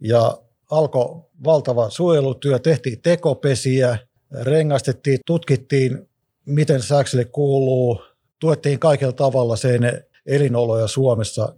[0.00, 0.38] Ja
[0.70, 3.98] alkoi valtava suojelutyö, tehtiin tekopesiä,
[4.42, 6.08] rengastettiin, tutkittiin,
[6.46, 8.02] miten sääksille kuuluu,
[8.40, 11.54] tuettiin kaikella tavalla sen elinoloja Suomessa.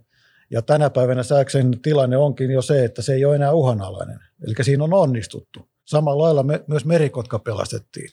[0.51, 4.19] Ja tänä päivänä sääksen tilanne onkin jo se, että se ei ole enää uhanalainen.
[4.47, 5.67] Eli siinä on onnistuttu.
[5.89, 8.09] Samalla lailla me, myös merikotka pelastettiin.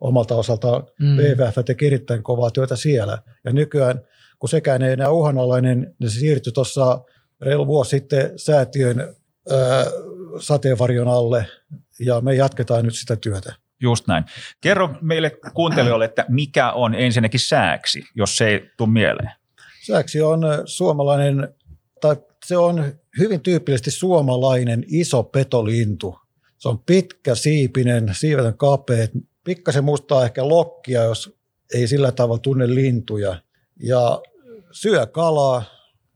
[0.00, 1.16] Omalta osaltaan Mm.
[1.16, 3.18] WWF teki erittäin kovaa työtä siellä.
[3.44, 4.00] Ja nykyään,
[4.38, 7.04] kun sekään ei enää uhanalainen, niin se siirtyi tuossa
[7.40, 9.84] reilu vuosi sitten säätiön ää,
[10.40, 11.46] sateenvarjon alle.
[12.00, 13.54] Ja me jatketaan nyt sitä työtä.
[13.80, 14.24] Just näin.
[14.60, 19.30] Kerro meille kuuntelijoille, että mikä on ensinnäkin Sääksi, jos se ei tule mieleen.
[19.86, 21.54] Sääksi on suomalainen,
[22.00, 26.18] tai se on hyvin tyypillisesti suomalainen iso petolintu.
[26.58, 29.10] Se on pitkä, siipinen, siivet on kapeat,
[29.44, 31.36] pikkasen mustaa ehkä lokkia, jos
[31.74, 33.36] ei sillä tavalla tunne lintuja.
[33.82, 34.22] Ja
[34.72, 35.62] syö kalaa,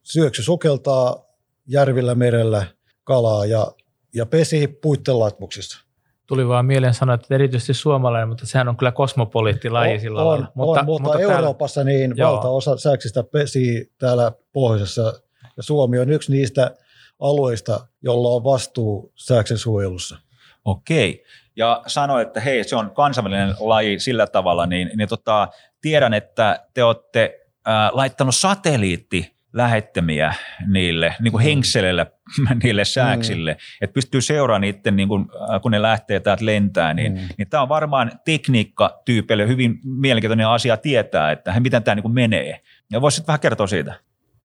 [0.03, 1.24] syöksy sukeltaa
[1.66, 2.66] järvillä, merellä
[3.05, 3.72] kalaa ja,
[4.14, 5.85] ja pesi puitten latvuksissa.
[6.26, 10.46] Tuli vaan mieleen sanoa, että erityisesti suomalainen, mutta sehän on kyllä kosmopoliittilaji sillä on, lailla.
[10.46, 12.33] on, mutta, mutta, mutta täällä- Euroopassa niin Joo.
[12.33, 15.20] valtaosa säksistä pesii täällä pohjoisessa
[15.57, 16.76] ja Suomi on yksi niistä
[17.18, 20.18] alueista, jolla on vastuu sääksen suojelussa.
[20.64, 21.25] Okei.
[21.57, 25.49] Ja sanoit, että hei, se on kansainvälinen laji sillä tavalla, niin, niin tota,
[25.81, 30.35] tiedän, että te olette äh, laittanut satelliitti lähettämiä
[30.66, 32.07] niille, niin kuin henkselille
[32.62, 35.27] niille sääksille, että pystyy seuraamaan niiden, niin kuin,
[35.62, 37.18] kun ne lähtee täältä lentää, niin, Mm.
[37.38, 42.14] niin tämä on varmaan tekniikkatyypeille hyvin mielenkiintoinen asia tietää, että hei, miten tämä niin kuin
[42.14, 42.61] menee.
[42.92, 43.94] Ja voisit vähän kertoa siitä.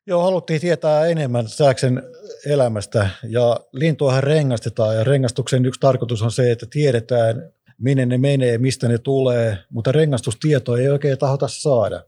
[0.07, 2.03] Joo, haluttiin tietää enemmän sääksen
[2.45, 8.57] elämästä ja lintuahan rengastetaan ja rengastuksen yksi tarkoitus on se, että tiedetään minne ne menee,
[8.57, 12.03] mistä ne tulee, mutta rengastustietoa ei oikein tahota saada.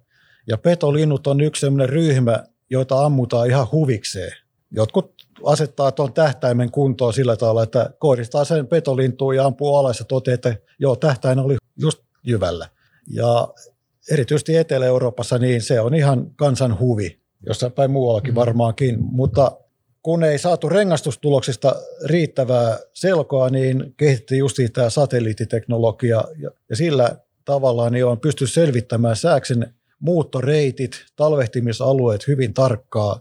[0.48, 4.34] Ja petolinnut on yksi sellainen ryhmä, joita ammutaan ihan huvikseen.
[4.72, 5.14] Jotkut
[5.46, 10.34] asettaa tuon tähtäimen kuntoon sillä tavalla, että kohdistaa sen petolintuun ja ampuu alas ja toteaa,
[10.34, 12.70] että joo, tähtäin oli just jyvällä.
[13.10, 13.54] Ja
[14.12, 19.52] erityisesti Etelä-Euroopassa niin se on ihan kansan huvi, jossain päin muuallakin varmaankin, mutta
[20.04, 27.90] kun ei saatu rengastustuloksista riittävää selkoa, niin kehitettiin justiin tämä satelliittiteknologia ja, ja sillä tavalla
[27.90, 33.20] niin on pysty selvittämään sääksen muuttoreitit, talvehtimisalueet hyvin tarkkaa.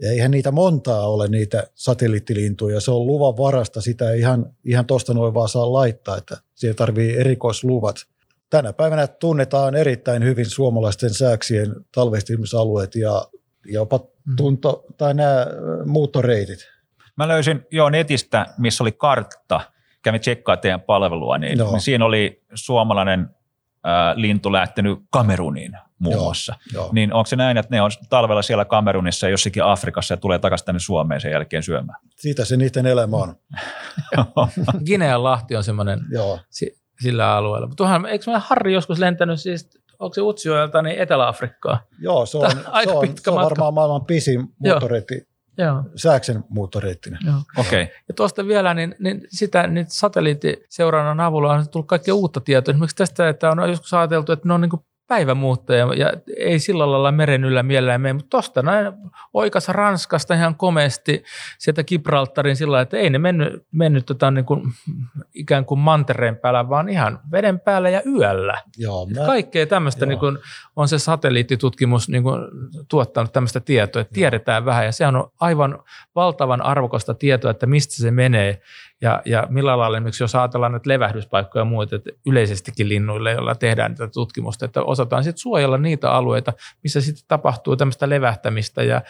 [0.00, 4.86] Ja eihän niitä montaa ole niitä satelliittilintuja, se on luvan varasta, sitä ei ihan, ihan
[4.86, 7.96] tuosta noin vaan saa laittaa, että siihen tarvii erikoisluvat.
[8.50, 13.24] Tänä päivänä tunnetaan erittäin hyvin suomalaisten sääksien talvehtimisalueet ja
[13.66, 14.00] jopa
[14.36, 15.46] tunto, tai nämä
[15.86, 16.58] muuttoreitit.
[17.16, 19.60] Mä löysin jo netistä, missä oli kartta,
[20.02, 21.70] kävin tsekkaa teidän palvelua, niin, Joo.
[21.70, 23.30] niin siinä oli suomalainen
[23.84, 26.54] ää, lintu lähtenyt Kameruniin muun Joo, muassa.
[26.72, 26.90] joo.
[26.92, 30.66] Niin onko se näin, että ne on talvella siellä Kamerunissa jossakin Afrikassa ja tulee takaisin
[30.66, 31.98] tänne Suomeen sen jälkeen syömään?
[32.16, 33.36] Siitä se niiden elämä on.
[34.86, 36.00] Ginean lahti on semmoinen
[37.00, 37.66] sillä alueella.
[37.66, 39.70] Mutta tuohan, eikö meillä Harri joskus lentänyt siis,
[40.02, 41.78] onko se Utsjoelta, niin Etelä-Afrikkaan?
[41.98, 43.50] Joo, se on, Aika se on, pitkä se on matka.
[43.50, 47.18] varmaan maailman pisin muuttoreitti, Joo, sääksen muuttoreittinen.
[47.26, 47.36] joo.
[47.58, 47.82] Okei.
[47.82, 47.94] Okay.
[48.08, 52.72] Ja tuosta vielä, niin, niin sitä niin satelliittiseurannan avulla on tullut kaikkea uutta tietoa.
[52.72, 54.70] Esimerkiksi tästä, että on joskus ajateltu, että ne on niin
[55.06, 58.92] päivämuuttaja ja ei sillä lailla meren yllä mielellään mene, mutta tuosta näin
[59.34, 61.24] oikas Ranskasta ihan komeasti
[61.58, 64.62] sieltä Gibraltarin sillä että ei ne mennyt, mennyt tota niin kuin,
[65.34, 68.62] ikään kuin mantereen päällä, vaan ihan veden päällä ja yöllä.
[68.76, 70.38] Joo, mä, Kaikkea tämmöistä niin kuin,
[70.76, 72.40] on se satelliittitutkimus niin kuin,
[72.88, 74.84] tuottanut tämmöistä tietoa, että tiedetään vähän.
[74.84, 75.78] Ja se on aivan
[76.14, 78.60] valtavan arvokasta tietoa, että mistä se menee
[79.02, 83.54] ja, ja millä lailla esimerkiksi jos ajatellaan näitä levähdyspaikkoja ja muita, että yleisestikin linnuille, joilla
[83.54, 89.02] tehdään tätä tutkimusta, että osataan sitten suojella niitä alueita, missä sitten tapahtuu tämmöistä levähtämistä ja,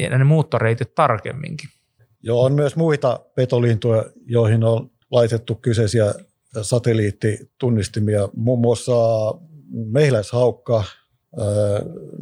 [0.00, 1.68] ja ne muuttoreitit tarkemminkin.
[2.22, 6.14] Joo, on myös muita petolintuja, joihin on laitettu kyseisiä
[6.62, 8.92] satelliittitunnistimia, muun muassa
[9.70, 10.84] mehiläishaukka,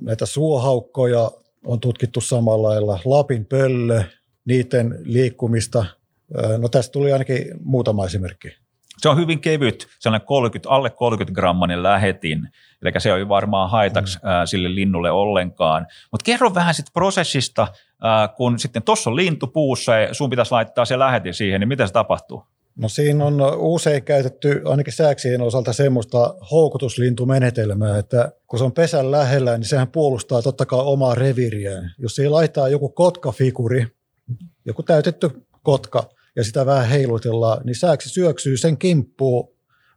[0.03, 1.31] näitä suohaukkoja
[1.65, 4.03] on tutkittu samalla lailla, Lapin pöllö,
[4.45, 5.85] niiden liikkumista–
[6.59, 8.49] No tästä tuli ainakin muutama esimerkki.
[8.99, 12.49] Se on hyvin kevyt, sellainen 30, alle 30 grammanen lähetin,
[12.83, 14.23] eli se ei varmaan haitaksi mm.
[14.45, 15.87] sille linnulle ollenkaan.
[16.11, 17.69] Mutta kerro vähän sitten prosessista,
[18.37, 21.87] kun sitten tuossa on lintu puussa ja sun pitäisi laittaa se lähetin siihen, niin mitä
[21.87, 22.43] se tapahtuu?
[22.77, 29.11] No siinä on usein käytetty ainakin sääksien osalta semmoista houkutuslintumenetelmää, että kun se on pesän
[29.11, 31.95] lähellä, niin sehän puolustaa totta kai omaa reviiriään.
[31.99, 33.87] Jos siihen laittaa joku kotkafiguri,
[34.65, 35.31] joku täytetty
[35.63, 36.11] kotka,
[36.41, 39.53] ja sitä vähän heilutellaan, niin sääksi syöksyy sen kimppuun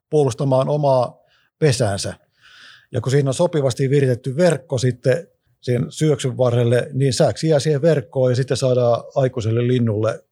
[0.09, 1.17] puolustamaan omaa
[1.59, 2.13] pesäänsä.
[2.91, 5.27] Ja kun siinä on sopivasti viritetty verkko sitten
[5.61, 10.23] sen syöksyn varrelle, niin sääksi jää siihen verkkoon ja sitten saadaan aikuiselle linnulle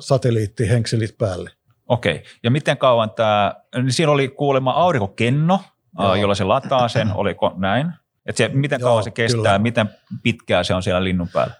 [0.00, 1.50] satelliittihenkselit päälle.
[1.86, 5.60] Okei, ja miten kauan tämä, niin siinä oli kuulemma aurinkokenno,
[5.98, 6.14] Joo.
[6.14, 7.92] jolla se lataa sen, oliko näin?
[8.26, 9.58] Et se, miten kauan Joo, se kestää, kyllä.
[9.58, 9.90] miten
[10.22, 11.54] pitkää se on siellä linnun päällä?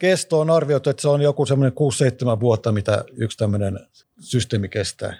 [0.00, 1.72] Kesto on arvioitu, että se on joku semmoinen
[2.36, 3.78] 6-7 vuotta, mitä yksi tämmöinen
[4.20, 5.16] systeemi kestää.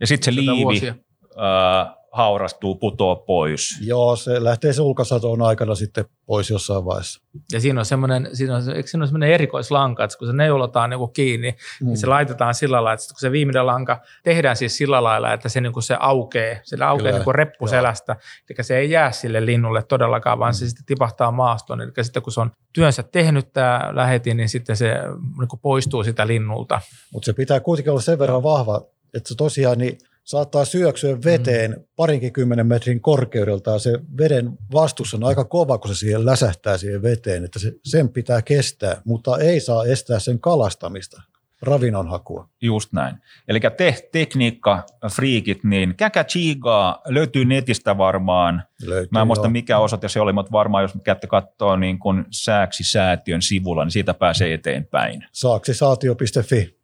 [0.00, 0.94] Ja sitten se liivi
[1.38, 3.78] äh, haurastuu, putoaa pois.
[3.80, 7.20] Joo, se lähtee se ulkosatoon aikana sitten pois jossain vaiheessa.
[7.52, 10.90] Ja siinä on semmoinen, siinä on, eikö siinä ole semmoinen erikoislanka, että kun se neulotaan
[10.90, 11.86] niin kiinni, mm.
[11.86, 15.48] niin se laitetaan sillä lailla, että kun se viimeinen lanka tehdään siis sillä lailla, että
[15.48, 18.16] se, niin kuin se aukeaa, se aukeaa niin kuin reppuselästä,
[18.50, 20.56] eli se ei jää sille linnulle todellakaan, vaan mm.
[20.56, 21.80] se sitten tipahtaa maastoon.
[21.80, 24.94] Eli sitten kun se on työnsä tehnyt tämä lähetin, niin sitten se
[25.38, 26.80] niin kuin poistuu sitä linnulta.
[27.12, 28.82] Mutta se pitää kuitenkin olla sen verran vahva,
[29.14, 31.84] että se tosiaan niin saattaa syöksyä veteen mm.
[31.96, 36.78] parinkin kymmenen metrin korkeudelta ja se veden vastus on aika kova, kun se siihen läsähtää
[36.78, 41.22] siihen veteen, että se, sen pitää kestää, mutta ei saa estää sen kalastamista
[41.62, 42.48] ravinnonhakua.
[42.62, 43.16] Just näin.
[43.48, 48.62] Eli te tekniikka, friikit, niin Käkä Chigaa löytyy netistä varmaan.
[48.82, 52.24] Löytyy, Mä en muista mikä osoite se oli, mutta varmaan jos käytte katsoa niin kun
[52.30, 55.26] Sääksi-säätiön sivulla, niin siitä pääsee eteenpäin.
[55.32, 56.76] Saaksisaatio.fi.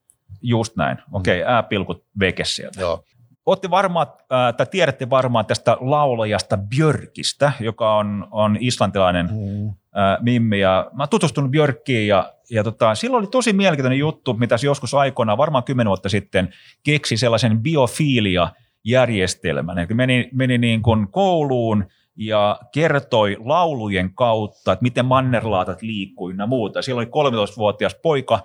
[0.42, 0.98] Just näin.
[1.12, 2.80] Okei, okay, ääpilkut veke sieltä.
[2.80, 3.04] Joo.
[3.46, 9.68] Olette varmaan, äh, tai tiedätte varmaan tästä laulajasta Björkistä, joka on, on islantilainen mm.
[9.68, 9.74] äh,
[10.20, 10.60] mimmi.
[10.60, 14.66] Ja mä oon tutustunut Björkkiin ja, ja tota, silloin oli tosi mielenkiintoinen juttu, mitä se
[14.66, 19.78] joskus aikoinaan, varmaan kymmenen vuotta sitten, keksi sellaisen biofilia-järjestelmän.
[19.78, 26.46] Eli meni, meni niin kuin kouluun ja kertoi laulujen kautta, että miten mannerlaatat liikkuu ja
[26.46, 26.82] muuta.
[26.82, 28.40] Silloin oli 13-vuotias poika,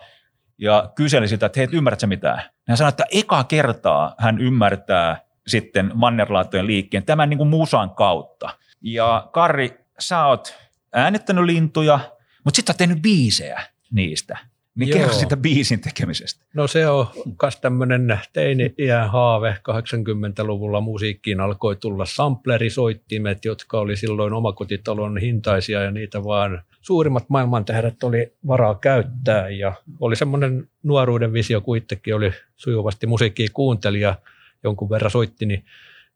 [0.57, 2.41] ja kyseli sitä, että hei, ymmärrätkö mitään?
[2.67, 8.49] Hän sanoi, että eka kertaa hän ymmärtää sitten mannerlaattojen liikkeen tämän niin kuin musan kautta.
[8.81, 10.55] Ja Karri, sä oot
[10.93, 11.99] äänettänyt lintuja,
[12.43, 14.37] mutta sitten sä tehnyt biisejä niistä.
[14.77, 14.99] Niin Joo.
[14.99, 16.45] kerro sitä biisin tekemisestä.
[16.53, 17.07] No se on
[17.41, 19.57] myös tämmöinen teini-iän haave.
[19.69, 28.03] 80-luvulla musiikkiin alkoi tulla samplerisoittimet, jotka oli silloin omakotitalon hintaisia ja niitä vaan suurimmat maailmantähdet
[28.03, 29.49] oli varaa käyttää.
[29.49, 34.15] Ja oli semmoinen nuoruuden visio, kun itsekin oli sujuvasti musiikkia kuuntelija
[34.63, 35.65] jonkun verran soitti, niin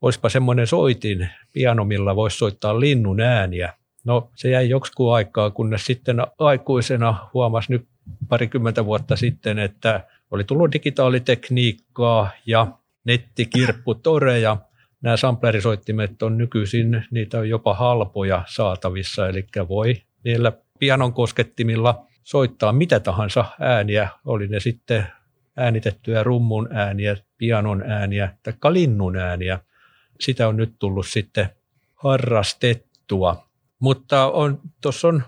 [0.00, 3.72] olisipa semmoinen soitin piano, millä voisi soittaa linnun ääniä.
[4.04, 7.86] No se jäi joksikin aikaa, kunnes sitten aikuisena huomasi nyt
[8.28, 12.66] parikymmentä vuotta sitten, että oli tullut digitaalitekniikkaa ja
[13.04, 14.56] nettikirpputoreja.
[15.02, 22.72] Nämä samplerisoittimet on nykyisin, niitä on jopa halpoja saatavissa, eli voi niillä pianon koskettimilla soittaa
[22.72, 25.06] mitä tahansa ääniä, oli ne sitten
[25.56, 29.58] äänitettyjä rummun ääniä, pianon ääniä tai linnun ääniä.
[30.20, 31.48] Sitä on nyt tullut sitten
[31.94, 33.48] harrastettua.
[33.78, 35.22] Mutta on, tuossa on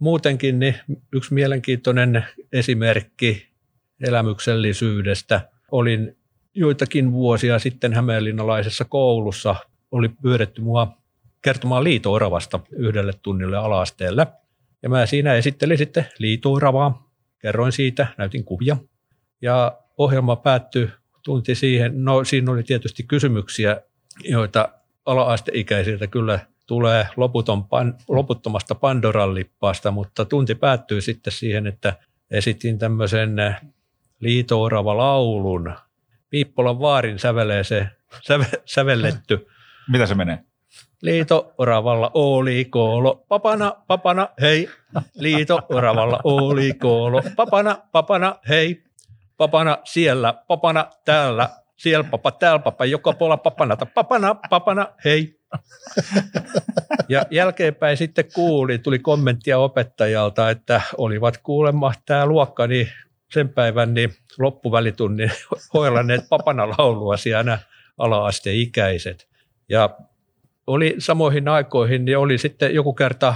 [0.00, 0.74] muutenkin niin
[1.12, 3.48] yksi mielenkiintoinen esimerkki
[4.00, 5.48] elämyksellisyydestä.
[5.70, 6.16] Olin
[6.54, 9.56] joitakin vuosia sitten Hämeenlinnalaisessa koulussa,
[9.90, 10.96] oli pyydetty mua
[11.42, 14.26] kertomaan liitooravasta yhdelle tunnille alaasteelle.
[14.82, 18.76] Ja mä siinä esittelin sitten liitooravaa, kerroin siitä, näytin kuvia.
[19.42, 20.90] Ja ohjelma päättyi
[21.24, 23.80] tunti siihen, no siinä oli tietysti kysymyksiä,
[24.24, 24.68] joita
[25.04, 26.38] ala-asteikäisiltä kyllä
[26.70, 31.92] tulee loputon pan, loputtomasta Pandoran lippaasta, mutta tunti päättyy sitten siihen, että
[32.30, 33.36] esitin tämmöisen
[34.20, 35.74] liitoorava laulun.
[36.30, 37.88] Piippolan vaarin sävelee se
[38.26, 39.46] säve, sävelletty.
[39.92, 40.44] Mitä se menee?
[41.02, 44.68] Liito oravalla oli koolo, papana, papana, hei.
[45.14, 48.82] Liito oravalla oli koolo, papana, papana, hei.
[49.36, 55.39] Papana siellä, papana täällä, siellä papa, täällä papa, joka puolella papana, papana, papana, hei.
[57.08, 62.88] Ja jälkeenpäin sitten kuuli, tuli kommenttia opettajalta, että olivat kuulemma tämä luokka niin
[63.32, 65.32] sen päivän niin loppuvälitunnin
[65.74, 67.58] hoilanneet papana laulua siellä
[67.98, 69.28] ala-asteikäiset.
[69.68, 69.98] Ja
[70.66, 73.34] oli samoihin aikoihin, niin oli sitten joku kerta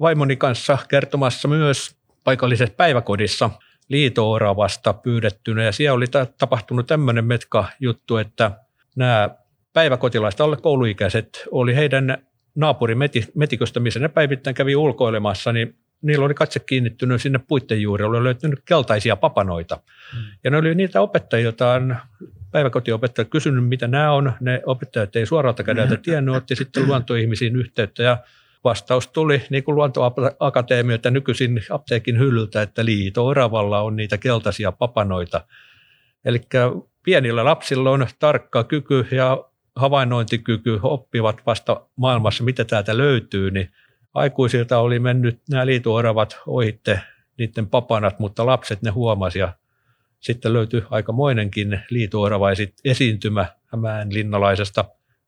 [0.00, 3.50] vaimoni kanssa kertomassa myös paikallisessa päiväkodissa
[3.88, 5.64] liito-oravasta pyydettynä.
[5.64, 6.06] Ja siellä oli
[6.38, 8.50] tapahtunut tämmöinen metka juttu, että
[8.96, 9.30] nämä
[9.72, 12.18] päiväkotilaiset, alle kouluikäiset, oli heidän
[12.54, 12.98] naapurin
[13.34, 18.24] metiköstä, missä ne päivittäin kävi ulkoilemassa, niin niillä oli katse kiinnittynyt sinne puitten juurelle, oli
[18.24, 19.76] löytynyt keltaisia papanoita.
[19.76, 20.20] Mm.
[20.44, 21.96] Ja ne oli niitä opettajia, joita on
[22.50, 24.32] päiväkotiopettajat kysynyt, mitä nämä on.
[24.40, 28.18] Ne opettajat ei suoralta kädeltä tiennyt, otti sitten luontoihmisiin yhteyttä ja
[28.64, 35.44] vastaus tuli niin kuin luontoakateemiolta nykyisin apteekin hyllyltä, että liito-oravalla on niitä keltaisia papanoita.
[36.24, 36.40] Eli
[37.02, 39.44] pienillä lapsilla on tarkka kyky ja
[39.80, 43.70] havainnointikyky, oppivat vasta maailmassa, mitä täältä löytyy, niin
[44.14, 47.00] aikuisilta oli mennyt nämä liituoravat ohitte
[47.38, 49.52] niiden papanat, mutta lapset ne huomasi ja
[50.20, 52.48] sitten löytyi aikamoinenkin liituorava
[52.84, 54.84] esiintymä Hämään linnalaisesta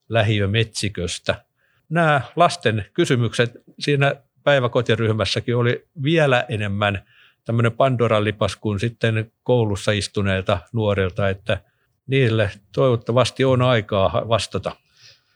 [0.08, 1.44] lähiömetsiköstä.
[1.88, 7.02] Nämä lasten kysymykset siinä päiväkotiryhmässäkin oli vielä enemmän
[7.44, 11.60] tämmöinen Pandoran lipas kuin sitten koulussa istuneilta nuorilta, että
[12.06, 14.76] niille toivottavasti on aikaa vastata.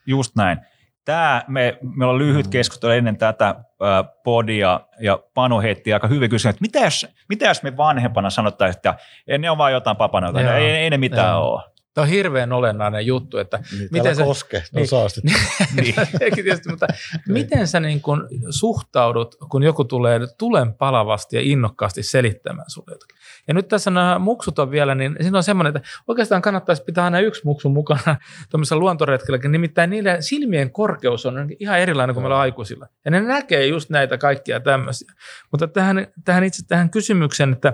[0.07, 0.59] Just näin.
[1.05, 3.55] Tämä, me, meillä on lyhyt keskustelu ennen tätä
[4.25, 8.79] podia ja Panu heitti aika hyvin kysymys, että mitä jos, mitä jos me vanhempana sanottaisiin,
[8.79, 8.95] että
[9.39, 11.53] ne on vain jotain papanoita, ei, ei ne mitään Joo.
[11.53, 11.76] ole.
[11.97, 14.89] Tämä on hirveän olennainen juttu, että niin, miten sä, koske, no niin,
[15.81, 15.95] niin.
[16.35, 17.33] tietysti, mutta niin.
[17.39, 23.17] miten sä niin kun suhtaudut, kun joku tulee tulen palavasti ja innokkaasti selittämään sinulle jotakin.
[23.49, 27.05] Ja nyt tässä nämä muksut on vielä, niin siinä on semmoinen, että oikeastaan kannattaisi pitää
[27.05, 28.17] aina yksi muksu mukana
[28.51, 32.87] tuollaisella luontoretkelläkin, nimittäin niiden silmien korkeus on ihan erilainen kuin meillä aikuisilla.
[33.05, 35.13] Ja ne näkee just näitä kaikkia tämmöisiä.
[35.51, 37.73] Mutta tähän, tähän itse tähän kysymykseen, että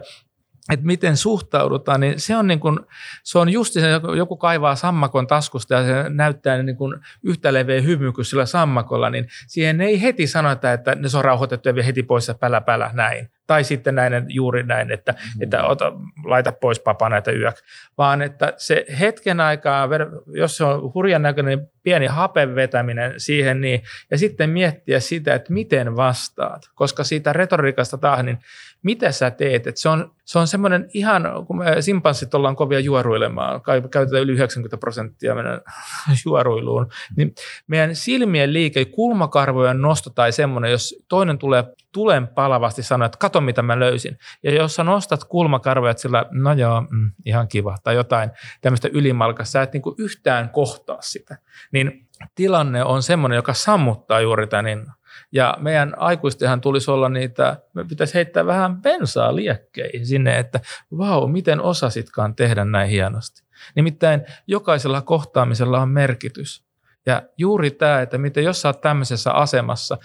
[0.70, 2.80] että miten suhtaudutaan, niin se on, niin kuin,
[3.22, 3.80] se on just se,
[4.16, 9.10] joku kaivaa sammakon taskusta ja se näyttää niin kuin yhtä leveä hymy kuin sillä sammakolla,
[9.10, 12.90] niin siihen ei heti sanota, että ne on rauhoitettu ja heti pois ja pälä pälä
[12.92, 13.30] näin.
[13.46, 15.42] Tai sitten näin, juuri näin, että, mm.
[15.42, 15.92] että ota,
[16.24, 17.56] laita pois papa näitä yök.
[17.98, 19.88] Vaan että se hetken aikaa,
[20.26, 25.52] jos se on hurjan näköinen, pieni hapen vetäminen siihen, niin, ja sitten miettiä sitä, että
[25.52, 26.62] miten vastaat.
[26.74, 28.38] Koska siitä retoriikasta taas, niin
[28.82, 29.66] mitä sä teet.
[29.66, 34.32] Et se on, se on semmoinen ihan, kun me simpanssit ollaan kovia juoruilemaan, käytetään yli
[34.32, 35.60] 90 prosenttia meidän
[36.26, 37.34] juoruiluun, niin
[37.66, 43.40] meidän silmien liike, kulmakarvojen nosto tai semmoinen, jos toinen tulee tulen palavasti sanoa, että kato
[43.40, 44.18] mitä mä löysin.
[44.42, 49.52] Ja jos sä nostat kulmakarvoja sillä, no joo, mm, ihan kiva, tai jotain tämmöistä ylimalkasta,
[49.52, 51.36] sä et niin kuin yhtään kohtaa sitä,
[51.72, 54.94] niin tilanne on semmoinen, joka sammuttaa juuri tämän innon.
[55.32, 60.60] Ja meidän aikuistenhan tulisi olla niitä, me pitäisi heittää vähän bensaa liekkeihin sinne, että
[60.98, 63.42] vau, miten osasitkaan tehdä näin hienosti.
[63.74, 66.64] Nimittäin jokaisella kohtaamisella on merkitys.
[67.06, 69.98] Ja juuri tämä, että miten jos sä oot tämmöisessä asemassa,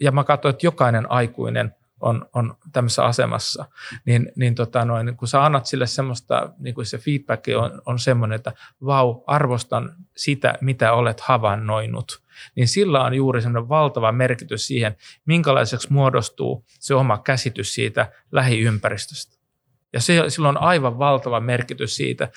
[0.00, 3.64] ja mä katsoin, että jokainen aikuinen on, on tämmöisessä asemassa,
[4.04, 7.98] niin, niin tota noin, kun sä annat sille semmoista, niin kuin se feedback on, on
[7.98, 8.52] semmoinen, että
[8.84, 12.22] vau, arvostan sitä, mitä olet havainnoinut,
[12.54, 19.36] niin sillä on juuri semmoinen valtava merkitys siihen, minkälaiseksi muodostuu se oma käsitys siitä lähiympäristöstä.
[19.92, 22.28] Ja se, sillä on aivan valtava merkitys siitä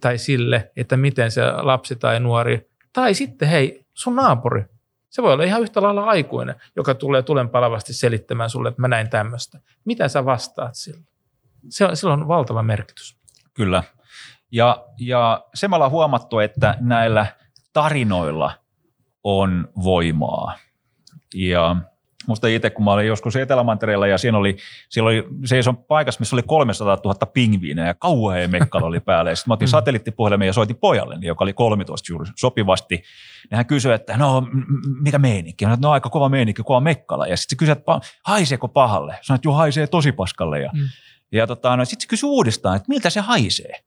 [0.00, 4.64] tai sille, että miten se lapsi tai nuori, tai sitten hei, sun naapuri,
[5.14, 9.10] se voi olla ihan yhtä lailla aikuinen, joka tulee tulenpalavasti selittämään sulle, että mä näin
[9.10, 9.60] tämmöistä.
[9.84, 11.00] Mitä sä vastaat sille?
[11.68, 13.18] Se, sillä on valtava merkitys.
[13.54, 13.82] Kyllä.
[14.50, 17.26] Ja, ja se me ollaan huomattu, että näillä
[17.72, 18.52] tarinoilla
[19.24, 20.58] on voimaa.
[21.34, 21.76] Ja
[22.26, 24.56] Musta itse, kun mä olin joskus Etelämantereella ja siinä oli,
[24.88, 29.34] siellä oli seison paikassa, missä oli 300 000 pingviinejä ja kauhea mekkala oli päällä.
[29.34, 29.70] Sitten mä otin mm.
[29.70, 33.02] satelliittipuhelimen ja soitin pojalle, joka oli 13 juuri sopivasti.
[33.50, 34.48] Ja hän kysyi, että no
[35.00, 35.64] mikä meininki?
[35.64, 37.26] Sanoin, no aika kova meininki, kova mekkala.
[37.26, 39.18] Ja sitten se kysyi, että haiseeko pahalle?
[39.22, 40.60] Sanoin, että joo haisee tosi paskalle.
[40.60, 40.80] Ja, mm.
[41.32, 43.84] ja tota, no, sitten se kysyi uudestaan, että miltä se haisee?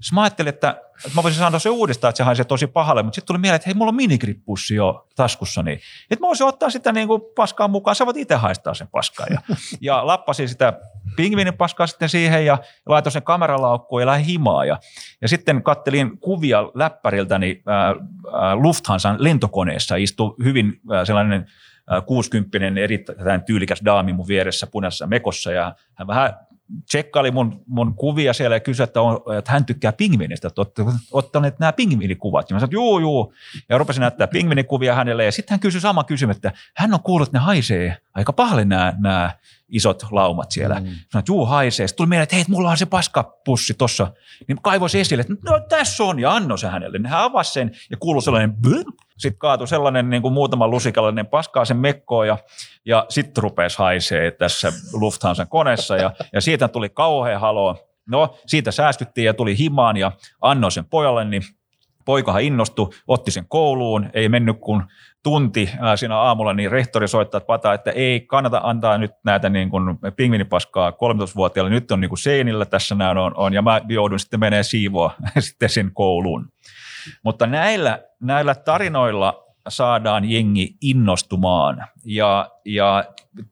[0.00, 0.70] Sitten mä ajattelin, että,
[1.04, 3.56] että mä voisin sanoa se uudestaan, että se haisee tosi pahalle, mutta sitten tuli mieleen,
[3.56, 5.72] että hei, mulla on minigrippussi jo taskussani.
[6.10, 9.26] Että mä voisin ottaa sitä niin kuin paskaa mukaan, sä voit itse haistaa sen paskaa.
[9.30, 9.40] Ja,
[9.80, 10.72] ja lappasin sitä
[11.16, 14.68] pingviinin paskaa sitten siihen ja laitoin sen kameralaukkuun ja lähdin himaan.
[14.68, 14.78] Ja,
[15.22, 21.46] ja sitten kattelin kuvia läppäriltäni ää, ää, Lufthansan lentokoneessa, istui hyvin ää, sellainen
[22.06, 26.34] 60 erittäin tyylikäs daami mun vieressä punaisessa mekossa ja hän vähän
[26.88, 30.84] tsekkaili mun, mun kuvia siellä ja kysyi, että, on, että hän tykkää pingviinistä, että olette
[31.12, 32.50] ottaneet nämä pingviinikuvat.
[32.50, 33.34] Ja mä sanoin, että juu, juu.
[33.68, 37.28] Ja rupesin näyttää pingviinikuvia hänelle ja sitten hän kysyi sama kysymys, että hän on kuullut,
[37.28, 39.30] että ne haisee aika pahalle nämä, nämä
[39.68, 40.74] isot laumat siellä.
[40.74, 40.86] Mm.
[40.86, 41.86] Sanoin, että juu, haisee.
[41.86, 44.12] Sitten tuli mieleen, että hei, mulla on se paskapussi tuossa.
[44.48, 46.98] Niin kaivoisi esille, että no tässä on ja anno se hänelle.
[46.98, 48.62] Niin hän avasi sen ja kuului sellainen
[49.18, 52.38] sitten kaatui sellainen niin kuin muutama lusikallinen paskaa sen mekkoon ja,
[52.84, 57.76] ja sitten rupesi haisee tässä Lufthansa koneessa ja, ja siitä tuli kauhean halo.
[58.08, 61.42] No siitä säästyttiin ja tuli himaan ja annoin sen pojalle, niin
[62.04, 64.82] poikahan innostui, otti sen kouluun, ei mennyt kuin
[65.22, 69.70] tunti siinä aamulla, niin rehtori soittaa että pata, että ei kannata antaa nyt näitä niin
[69.70, 74.18] kuin pingvinipaskaa 13-vuotiaille, nyt on niin kuin seinillä tässä nämä on, on, ja mä joudun
[74.18, 76.53] sitten menee siivoa sitten sen kouluun.
[77.22, 81.86] Mutta näillä, näillä tarinoilla saadaan jengi innostumaan.
[82.04, 83.04] Ja, ja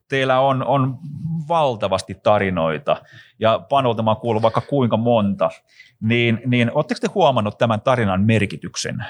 [0.09, 0.97] teillä on, on
[1.47, 2.97] valtavasti tarinoita.
[3.39, 5.49] Ja panolta mä kuullut vaikka kuinka monta,
[6.01, 9.05] niin, niin oletteko te huomannut tämän tarinan merkityksen?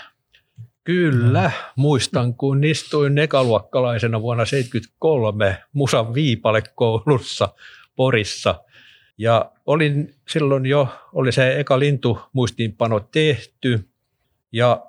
[0.83, 7.49] Kyllä, muistan kun istuin nekaluokkalaisena vuonna 1973 Musan Viipale-koulussa
[7.95, 8.63] Porissa.
[9.17, 13.89] Ja olin silloin jo, oli se eka lintu muistiinpano tehty
[14.53, 14.85] ja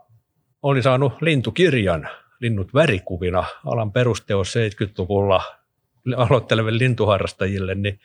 [0.62, 2.08] olin saanut lintukirjan,
[2.40, 5.42] linnut värikuvina, alan perusteos 70-luvulla
[6.16, 8.00] aloitteleville lintuharrastajille, niin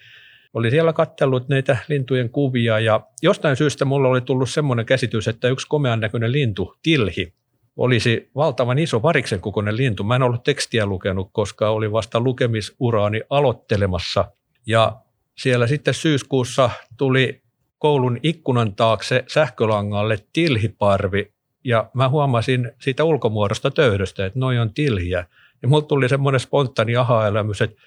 [0.54, 5.48] oli siellä katsellut näitä lintujen kuvia ja jostain syystä mulla oli tullut semmoinen käsitys, että
[5.48, 7.34] yksi komean näköinen lintu, tilhi,
[7.78, 10.04] olisi valtavan iso variksen kokoinen lintu.
[10.04, 14.32] Mä en ollut tekstiä lukenut, koska oli vasta lukemisuraani aloittelemassa.
[14.66, 14.98] Ja
[15.38, 17.42] siellä sitten syyskuussa tuli
[17.78, 21.32] koulun ikkunan taakse sähkölangalle tilhiparvi,
[21.64, 25.26] ja mä huomasin siitä ulkomuodosta töydöstä, että noi on tilhiä.
[25.62, 27.82] Ja mulla tuli semmoinen spontaani aha-elämys, että,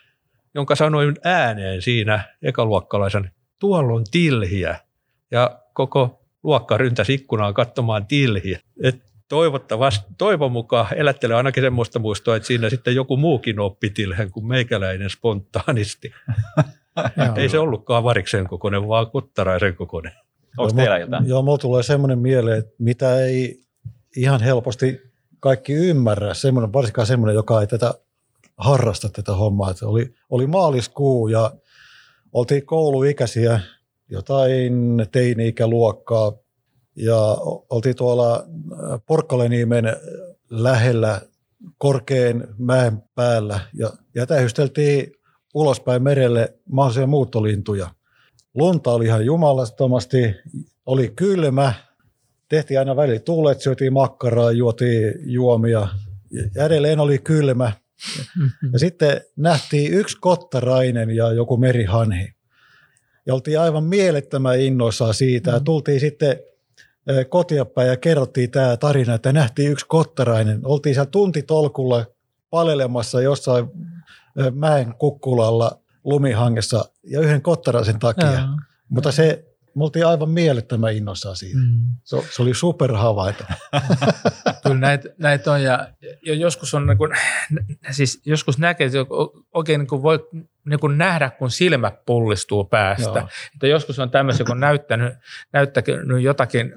[0.54, 4.76] jonka sanoin ääneen siinä ekaluokkalaisen, tuolla on tilhiä.
[5.30, 8.58] Ja koko luokka ryntäsi ikkunaan katsomaan tilhiä.
[8.82, 14.30] Et toivottavasti, toivon mukaan elättelee ainakin semmoista muistoa, että siinä sitten joku muukin oppi tilhen
[14.30, 16.12] kuin meikäläinen spontaanisti.
[17.36, 20.12] Ei se ollutkaan variksen kokoinen, vaan kuttaraisen kokoinen.
[20.58, 21.28] Onko teillä jotain?
[21.28, 23.61] Joo, mulla tulee semmoinen mieleen, että mitä ei
[24.16, 25.00] ihan helposti
[25.40, 27.94] kaikki ymmärrä, semmoinen, varsinkaan semmoinen, joka ei tätä
[28.56, 29.70] harrasta tätä hommaa.
[29.70, 31.52] Että oli, oli maaliskuu ja
[32.32, 33.60] oltiin kouluikäisiä,
[34.08, 34.72] jotain
[35.12, 36.32] teini-ikäluokkaa
[36.96, 37.16] ja
[37.70, 39.84] oltiin tuolla äh, Porkkaleniemen
[40.50, 41.20] lähellä
[41.78, 45.12] korkean mäen päällä ja, ja tähysteltiin
[45.54, 47.90] ulospäin merelle mahdollisia muuttolintuja.
[48.54, 50.34] Lunta oli ihan jumalattomasti,
[50.86, 51.74] oli kylmä,
[52.56, 55.88] tehtiin aina välillä tuulet, syötiin makkaraa, juotiin juomia.
[56.54, 57.72] Ja edelleen oli kylmä.
[58.72, 62.28] Ja sitten nähtiin yksi kottarainen ja joku merihanhi.
[63.26, 65.50] Ja oltiin aivan mielettömän innoissaan siitä.
[65.50, 66.36] Ja tultiin sitten
[67.28, 70.60] kotiapäin ja kerrottiin tämä tarina, että nähtiin yksi kottarainen.
[70.64, 72.06] Oltiin siellä tuntitolkulla
[72.50, 73.66] palelemassa jossain
[74.54, 78.32] mäen kukkulalla lumihangessa ja yhden kottaraisen takia.
[78.32, 78.48] Ja.
[78.88, 79.44] Mutta se
[79.74, 81.58] me oltiin aivan mielettömän innoissaan siitä.
[81.58, 81.80] Mm.
[82.04, 83.44] Se, se oli superhavainto.
[84.62, 85.88] Kyllä näitä näit on ja,
[86.26, 87.10] ja joskus on niin kuin,
[87.90, 88.98] siis joskus näkee, että
[89.54, 90.28] oikein niin kuin voi
[90.64, 93.26] niin kuin nähdä, kun silmä pullistuu päästä.
[93.54, 95.14] Että joskus on tämmöisiä, kun on näyttänyt,
[95.52, 96.74] näyttänyt jotakin,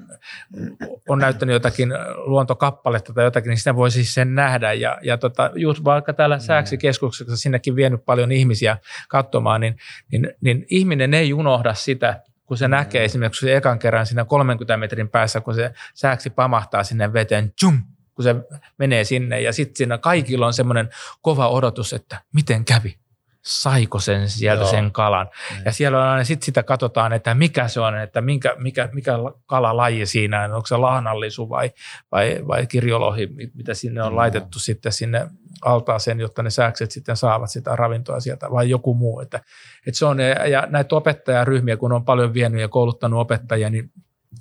[1.08, 4.72] on näyttänyt jotakin luontokappaletta tai jotakin, niin sitä voi siis sen nähdä.
[4.72, 6.38] Ja, ja tota, just vaikka täällä.
[6.38, 8.78] Sääksikeskuksessa sinnekin vienyt paljon ihmisiä
[9.08, 9.76] katsomaan, niin,
[10.12, 14.76] niin, niin ihminen ei unohda sitä, kun se näkee esimerkiksi se ekan kerran siinä 30
[14.76, 17.82] metrin päässä, kun se sääksi pamahtaa sinne veteen, tjum,
[18.14, 18.34] kun se
[18.78, 19.40] menee sinne.
[19.40, 20.88] Ja sitten siinä kaikilla on semmoinen
[21.22, 22.98] kova odotus, että miten kävi,
[23.46, 24.70] saiko sen sieltä Joo.
[24.70, 25.28] sen kalan.
[25.50, 25.62] Mm.
[25.64, 29.12] Ja siellä on aina sit sitä katsotaan, että mikä se on, että minkä, mikä, mikä
[29.46, 31.70] kalalaji siinä on, onko se lahnallisu vai,
[32.12, 34.16] vai, vai kirjolohi, mitä sinne on mm.
[34.16, 35.28] laitettu sitten sinne
[35.64, 39.20] altaaseen, jotta ne sääkset sitten saavat sitä ravintoa sieltä vai joku muu.
[39.20, 39.40] Että,
[39.86, 40.18] että se on,
[40.50, 43.90] ja näitä opettajaryhmiä, kun on paljon vienyt ja kouluttanut opettajia, niin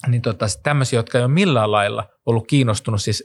[0.08, 3.24] niin tota, tämmöisiä, jotka ei ole millään lailla ollut kiinnostunut, siis,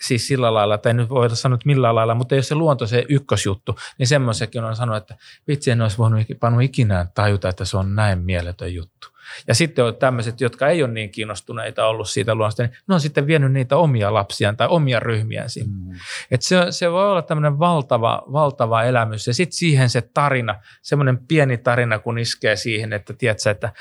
[0.00, 3.04] siis sillä lailla, tai nyt voidaan sanoa, että millään lailla, mutta jos se luonto se
[3.08, 5.16] ykkösjuttu, niin semmoisekin on sanonut, että
[5.48, 9.13] vitsi en olisi voinut ikinä tajuta, että se on näin mieletön juttu.
[9.48, 13.00] Ja sitten on tämmöiset, jotka ei ole niin kiinnostuneita ollut siitä luonnosta, niin ne on
[13.00, 15.92] sitten vienyt niitä omia lapsiaan tai omia ryhmiään sinne.
[15.92, 15.98] Mm.
[16.30, 19.26] Et se, se voi olla tämmöinen valtava, valtava elämys.
[19.26, 23.72] Ja sitten siihen se tarina, semmoinen pieni tarina, kun iskee siihen, että tiedätkö, että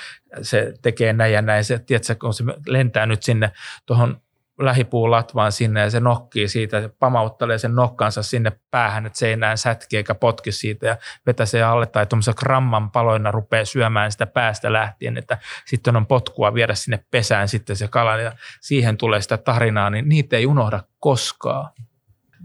[0.42, 1.64] se tekee näin ja näin.
[1.64, 3.52] Se, tiedätkö, kun se lentää nyt sinne
[3.86, 4.22] tuohon
[4.60, 9.34] lähipuulatvaan sinne ja se nokkii siitä, se pamauttelee sen nokkansa sinne päähän, että se ei
[9.34, 14.26] enää sätki eikä potki siitä ja vetäsee alle tai tuommoisella gramman paloina rupeaa syömään sitä
[14.26, 18.32] päästä lähtien, että sitten on potkua viedä sinne pesään sitten se kala ja
[18.62, 21.70] siihen tulee sitä tarinaa, niin niitä ei unohda koskaan.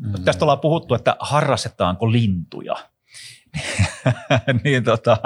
[0.01, 0.25] Mm.
[0.25, 2.77] Tästä ollaan puhuttu, että harrastetaanko lintuja.
[4.65, 5.17] niin tota,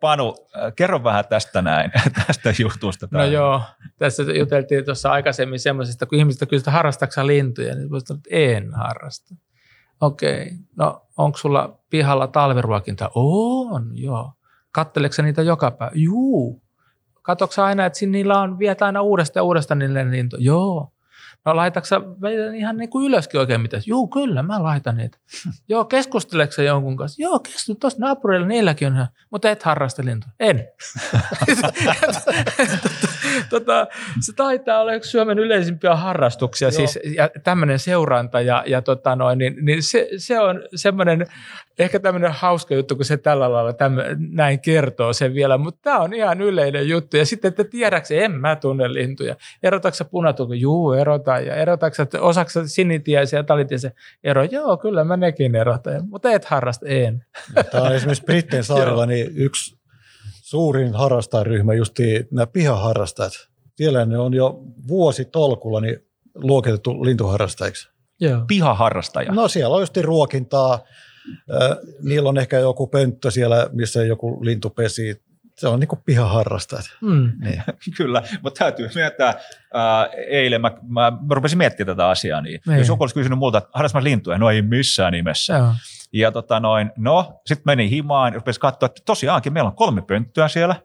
[0.00, 0.34] Panu,
[0.76, 1.90] kerro vähän tästä näin,
[2.26, 3.08] tästä jutusta.
[3.10, 3.62] No joo,
[3.98, 8.74] tässä juteltiin tuossa aikaisemmin semmoisesta, kun ihmiset kysyvät, harrastatko lintuja, niin voisi sanoa, että en
[8.74, 9.34] harrasta.
[10.00, 10.58] Okei, okay.
[10.76, 13.10] no onko sulla pihalla talviruokinta?
[13.14, 14.32] On, joo.
[14.72, 15.92] Katteleeko niitä joka päivä?
[15.94, 16.62] Juu.
[17.22, 20.42] Katoksa aina, että niillä on, viet aina uudestaan ja uudestaan niille lintuja?
[20.42, 20.92] Joo.
[21.46, 21.96] No laitatko
[22.56, 23.80] ihan niin kuin ylöskin oikein mitä?
[23.86, 25.18] Joo, kyllä, mä laitan niitä.
[25.68, 27.22] Joo, keskusteleeko jonkun kanssa?
[27.22, 30.32] Joo, keskustelu, tuossa naapurilla niilläkin on, mutta et harrasta lintuja.
[30.40, 30.68] En.
[33.50, 33.86] tota,
[34.20, 36.72] se taitaa olla yksi Suomen yleisimpiä harrastuksia, Joo.
[36.72, 41.26] siis ja tämmöinen seuranta ja, ja tota noin, niin, niin se, se, on semmoinen,
[41.78, 45.98] ehkä tämmöinen hauska juttu, kun se tällä lailla tämmö, näin kertoo sen vielä, mutta tämä
[45.98, 47.16] on ihan yleinen juttu.
[47.16, 49.36] Ja sitten, että tiedätkö, en mä tunne lintuja.
[49.62, 50.54] Erotatko punatulko?
[50.54, 51.46] Juu, erotan.
[51.46, 53.90] Ja erotatko, että osaksa sinitiäisiä ja talitiäisiä?
[54.24, 56.08] Ero, joo, kyllä mä nekin erotan.
[56.08, 57.24] Mutta et harrasta, en.
[57.70, 59.76] Tämä on esimerkiksi Britten saarella niin yksi
[60.46, 61.94] suurin harrastajaryhmä, just
[62.30, 63.32] nämä pihaharrastajat.
[63.74, 65.98] Siellä ne on jo vuosi tolkulla niin
[66.34, 67.88] luokitettu lintuharrastajiksi.
[68.20, 68.40] Joo.
[68.46, 69.32] Pihaharrastaja?
[69.32, 70.84] No siellä on just ruokintaa,
[72.02, 75.22] niillä on ehkä joku pönttö siellä, missä joku lintu pesi.
[75.58, 76.84] Se on niin kuin pihaharrastajat.
[77.00, 77.32] Mm.
[77.40, 77.62] Niin.
[77.96, 79.34] Kyllä, mutta täytyy myöntää,
[79.74, 82.78] ää, eilen mä, mä, mä rupesin miettimään tätä asiaa, niin, niin.
[82.78, 85.54] jos joku olisi kysynyt multa, että harrastan lintuja, no ei missään nimessä.
[85.54, 85.74] Joo.
[86.12, 90.48] Ja tota noin, no, sitten meni himaan, rupesi katsoa, että tosiaankin meillä on kolme pönttöä
[90.48, 90.76] siellä.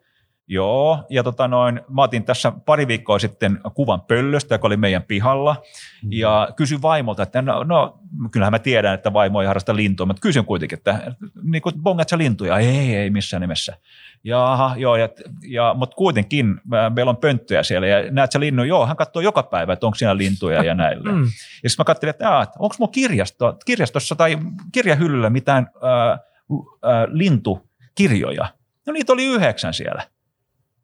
[0.48, 5.04] Joo, ja tota noin, mä otin tässä pari viikkoa sitten kuvan pöllöstä, joka oli meidän
[5.04, 5.56] pihalla,
[6.04, 6.10] mm.
[6.12, 8.00] ja kysyin vaimolta, että no, no
[8.32, 12.10] kyllähän mä tiedän, että vaimo ei harrasta lintua, mutta kysyn kuitenkin, että niin kuin bongat
[12.10, 12.58] sä lintuja?
[12.58, 13.78] Ei, ei missään nimessä.
[14.24, 15.10] Jaha, joo, ja,
[15.48, 16.62] ja, mutta kuitenkin
[16.96, 18.68] meillä on pönttöjä siellä, ja näet sä linnun?
[18.68, 21.12] Joo, hän katsoo joka päivä, että onko siinä lintuja ja näille.
[21.12, 21.24] Mm.
[21.64, 24.38] Ja sitten mä katselin, että, että onko mun kirjasto, kirjastossa tai
[24.72, 28.48] kirjahyllyllä mitään äh, äh, lintukirjoja?
[28.88, 30.04] No niitä oli yhdeksän siellä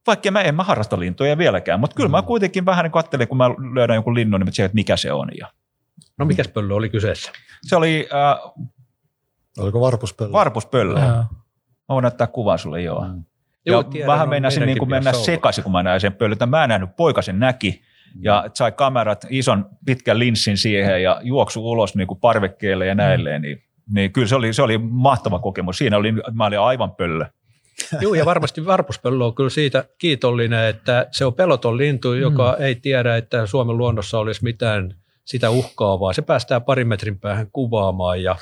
[0.07, 2.11] vaikka mä en mä harrasta lintuja vieläkään, mutta kyllä mm.
[2.11, 5.29] mä kuitenkin vähän niin katselin, kun mä löydän jonkun linnun, niin että mikä se on.
[5.39, 5.47] Ja.
[6.17, 7.31] No mikä pöllö oli kyseessä?
[7.61, 8.09] Se oli...
[8.13, 8.53] Äh,
[9.59, 10.31] Oliko varpuspöllö?
[10.31, 11.01] Varpuspöllö.
[11.89, 13.01] Mä voin näyttää kuvan sulle, joo.
[13.01, 13.23] Mm.
[13.65, 16.49] Ja joo, tiedän, vähän meinasin niin kuin mennä sekaisin, kun mä näin sen pöllön.
[16.49, 17.81] Mä en nähnyt, poika sen näki
[18.21, 18.51] ja mm.
[18.53, 23.41] sai kamerat, ison pitkän linssin siihen ja juoksu ulos niin kuin parvekkeelle ja näilleen.
[23.41, 23.43] Mm.
[23.43, 23.63] Niin,
[23.93, 25.77] niin kyllä se oli, se oli mahtava kokemus.
[25.77, 27.25] Siinä oli, mä olin aivan pöllö.
[28.01, 32.65] Joo, ja varmasti varpuspöllö on kyllä siitä kiitollinen, että se on peloton lintu, joka mm.
[32.65, 36.13] ei tiedä, että Suomen luonnossa olisi mitään sitä uhkaavaa.
[36.13, 38.35] Se päästää parin metrin päähän kuvaamaan ja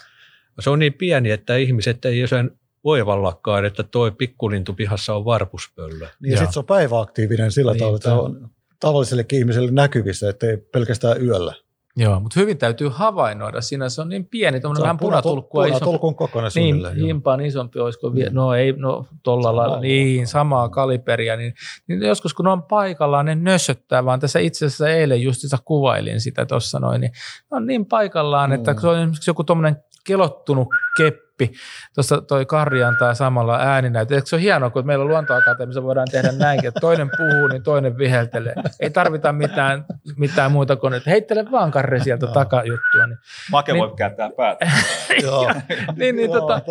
[0.60, 2.52] se on niin pieni, että ihmiset ei sen
[2.86, 6.08] oivallakaan, että tuo pikkulintu pihassa on varpuspöllö.
[6.20, 10.58] Niin ja sitten se on päiväaktiivinen sillä niin, tavalla, että on tavallisellekin ihmiselle näkyvissä, ettei
[10.58, 11.54] pelkästään yöllä.
[11.98, 13.62] Joo, mutta hyvin täytyy havainnoida.
[13.62, 15.64] Siinä se on niin pieni, tuommoinen vähän punatulkkua.
[15.64, 21.36] Punatulkun kokoinen Niin, himpaan isompi, olisiko vielä, no ei, no tuolla lailla, niin, samaa kaliberia.
[21.36, 21.54] Niin,
[21.88, 26.22] niin, joskus kun ne on paikallaan, ne nössöttää, vaan tässä itse asiassa eilen justissa kuvailin
[26.22, 27.12] sitä tuossa noin, niin
[27.52, 28.80] on niin paikallaan, että mm.
[28.80, 29.78] se on esimerkiksi joku tuommoinen
[30.08, 30.68] kelottunut
[30.98, 31.58] keppi, klippi.
[31.96, 34.16] Tuossa toi Karri antaa samalla ääninäytö.
[34.16, 37.98] Eikö se ole hienoa, kun meillä luontoakatemiassa voidaan tehdä näinkin, että toinen puhuu, niin toinen
[37.98, 38.54] viheltelee.
[38.80, 39.86] Ei tarvita mitään,
[40.18, 43.08] mitään muuta kuin, että heittele vaan Karri sieltä takajuttua.
[43.08, 43.18] Niin,
[43.52, 44.72] Make niin, voi kääntää päätä.
[45.24, 45.54] Joo.
[45.96, 46.62] niin, niin tota,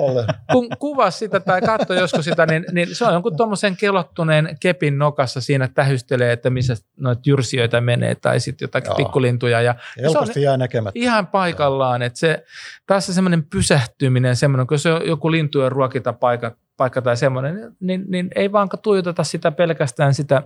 [0.52, 4.98] kun kuvaa sitä tai katsoo joskus sitä, niin, niin se on jonkun tuommoisen kelottuneen kepin
[4.98, 8.96] nokassa siinä tähystelee, että missä noita jyrsijöitä menee tai sitten jotakin Joo.
[8.96, 9.60] pikkulintuja.
[9.60, 11.00] Ja Helposti jää näkemättä.
[11.00, 12.44] Ihan paikallaan, että se,
[12.86, 18.04] taas semmoinen pysähtyminen, semmoinen semmoinen, kun se on joku lintujen ruokintapaikka paikka tai semmoinen, niin,
[18.08, 20.42] niin ei vaan tuijoteta sitä pelkästään sitä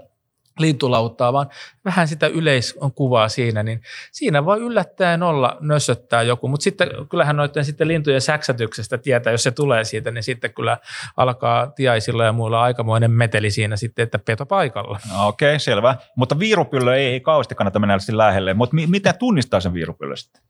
[0.59, 1.49] lintulauttaa, vaan
[1.85, 3.81] vähän sitä yleiskuvaa siinä, niin
[4.13, 9.43] siinä voi yllättäen olla nössöttää joku, mutta sitten kyllähän noiden sitten lintujen säksätyksestä tietää, jos
[9.43, 10.79] se tulee siitä, niin sitten kyllä
[11.17, 14.99] alkaa tiaisilla ja muilla aikamoinen meteli siinä sitten, että peto paikalla.
[15.13, 15.97] No, Okei, okay, selvä.
[16.17, 20.48] Mutta viirupyllö ei, ei kauheasti kannata mennä lähelle, mutta mi- miten tunnistaa sen viirupyllö sitten?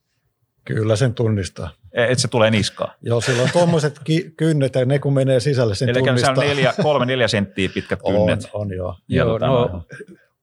[0.74, 1.70] Kyllä sen tunnistaa.
[1.92, 2.90] että se tulee niskaan.
[3.02, 6.30] Joo, sillä on tuommoiset ki- kynnet ja ne kun menee sisälle, sen Eli tunnistaa.
[6.32, 8.50] on neljä, kolme, neljä senttiä pitkät on, kynnet.
[8.52, 8.94] on joo.
[9.08, 9.82] Ja Joo, tota, no,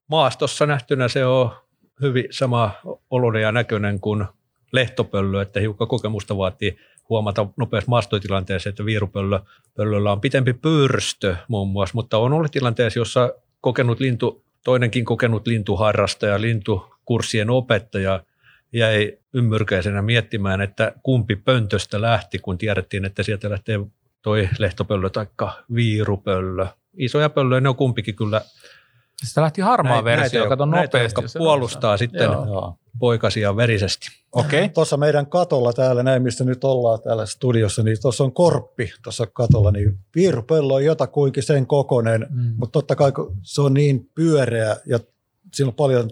[0.08, 1.52] maastossa nähtynä se on
[2.02, 2.72] hyvin sama
[3.10, 4.26] oloinen ja näköinen kuin
[4.72, 6.78] lehtopöllö, että hiukan kokemusta vaatii
[7.10, 13.34] huomata nopeassa maastotilanteessa, että viirupöllöllä on pitempi pyrstö muun muassa, mutta on ollut tilanteessa, jossa
[13.62, 18.24] kokenut lintu, toinenkin kokenut lintuharrastaja, lintukurssien opettaja
[18.74, 23.80] jäi ymmyrkäisenä miettimään, että kumpi pöntöstä lähti, kun tiedettiin, että sieltä lähtee
[24.22, 25.28] toi lehtopöllö tai
[25.76, 26.68] viirupöllö.
[26.98, 28.42] Isoja pöllöjä, ne on kumpikin kyllä
[29.24, 31.20] Sitä lähti harmaa näitä, versio, näitä, kato näitä, nopeasti.
[31.20, 32.76] jotka se puolustaa on- sitten Joo.
[33.00, 34.08] poikasia verisesti.
[34.32, 34.70] Okei.
[34.74, 39.28] Tuossa meidän katolla täällä, näin missä nyt ollaan täällä studiossa, niin tuossa on korppi tuossa
[39.28, 42.54] katolla, niin viirupello on jotakuinkin sen kokoinen, Mm.
[42.58, 45.00] mutta totta kai kun se on niin pyöreä ja
[45.54, 46.10] siinä on paljon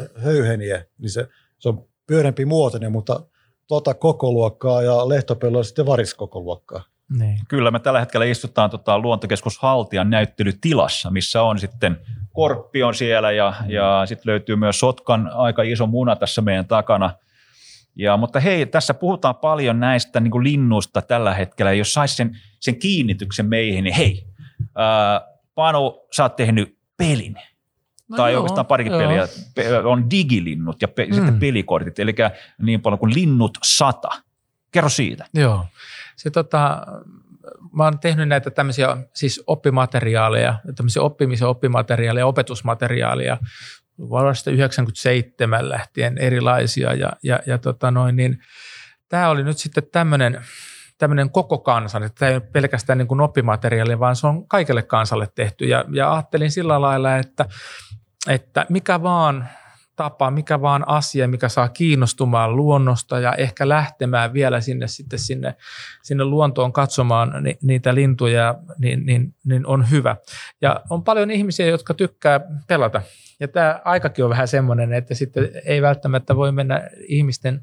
[0.00, 1.28] äh, höyheniä, niin se,
[1.60, 3.20] se on pyöreämpi muotoinen, mutta
[3.66, 6.84] tota koko luokkaa ja lehtopello on sitten variskoko luokkaa.
[7.18, 7.38] Niin.
[7.48, 11.96] Kyllä, me tällä hetkellä istutaan tota, luontokeskus Haltian näyttelytilassa, missä on sitten
[12.32, 17.14] korppi on siellä ja, ja sitten löytyy myös Sotkan aika iso muna tässä meidän takana.
[17.96, 21.72] Ja, mutta hei, tässä puhutaan paljon näistä niin kuin linnusta tällä hetkellä.
[21.72, 24.26] Jos saisi sen, sen kiinnityksen meihin, niin hei,
[24.76, 25.20] ää,
[25.54, 27.36] Panu, sä oot tehnyt pelin.
[28.10, 29.00] No tai joo, oikeastaan parikin joo.
[29.00, 29.28] peliä.
[29.54, 31.14] Pe- On digilinnut ja pe- mm.
[31.14, 32.14] sitten pelikortit, eli
[32.62, 34.08] niin paljon kuin linnut sata.
[34.72, 35.26] Kerro siitä.
[35.34, 35.66] Joo.
[36.16, 36.86] Se, tota,
[37.72, 43.38] mä oon tehnyt näitä tämmöisiä siis oppimateriaaleja, tämmöisiä oppimisen oppimateriaaleja, opetusmateriaaleja
[43.98, 48.38] vuodesta 97 lähtien erilaisia ja, ja, ja tota noin, niin
[49.08, 50.40] tämä oli nyt sitten tämmöinen
[51.00, 54.82] tämmöinen koko kansan, että tämä ei ole pelkästään niin kuin oppimateriaali, vaan se on kaikille
[54.82, 55.64] kansalle tehty.
[55.64, 57.44] Ja, ja ajattelin sillä lailla, että,
[58.28, 59.48] että mikä vaan
[59.96, 65.54] tapa, mikä vaan asia, mikä saa kiinnostumaan luonnosta ja ehkä lähtemään vielä sinne sitten sinne,
[66.02, 70.16] sinne luontoon katsomaan ni, niitä lintuja, niin, niin, niin on hyvä.
[70.60, 73.02] Ja on paljon ihmisiä, jotka tykkää pelata.
[73.40, 77.60] Ja tämä aikakin on vähän semmoinen, että sitten ei välttämättä voi mennä ihmisten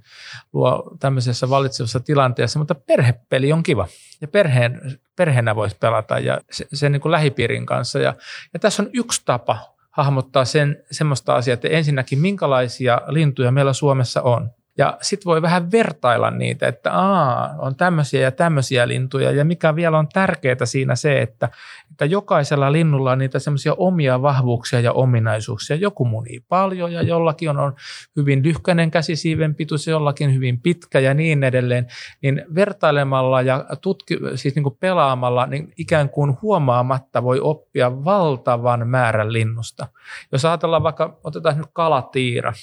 [0.54, 3.88] luo tämmöisessä valitsevassa tilanteessa, mutta perhepeli on kiva.
[4.22, 4.82] Ja perheen,
[5.16, 8.00] perheenä voisi pelata ja se, sen niin kuin lähipiirin kanssa.
[8.00, 8.16] Ja,
[8.54, 14.22] ja tässä on yksi tapa hahmottaa sen, semmoista asiaa, että ensinnäkin minkälaisia lintuja meillä Suomessa
[14.22, 14.50] on.
[14.78, 19.32] Ja sitten voi vähän vertailla niitä, että aa, on tämmöisiä ja tämmöisiä lintuja.
[19.32, 21.50] Ja mikä vielä on tärkeää siinä se, että,
[21.92, 25.76] että jokaisella linnulla on niitä semmoisia omia vahvuuksia ja ominaisuuksia.
[25.76, 27.76] Joku munii paljon ja jollakin on, on
[28.16, 31.88] hyvin lyhkäinen käsisiiven pituus jollakin hyvin pitkä ja niin edelleen.
[32.22, 38.88] Niin vertailemalla ja tutki, siis niin kuin pelaamalla niin ikään kuin huomaamatta voi oppia valtavan
[38.88, 39.88] määrän linnusta.
[40.32, 42.54] Jos ajatellaan vaikka, otetaan nyt kalatiira,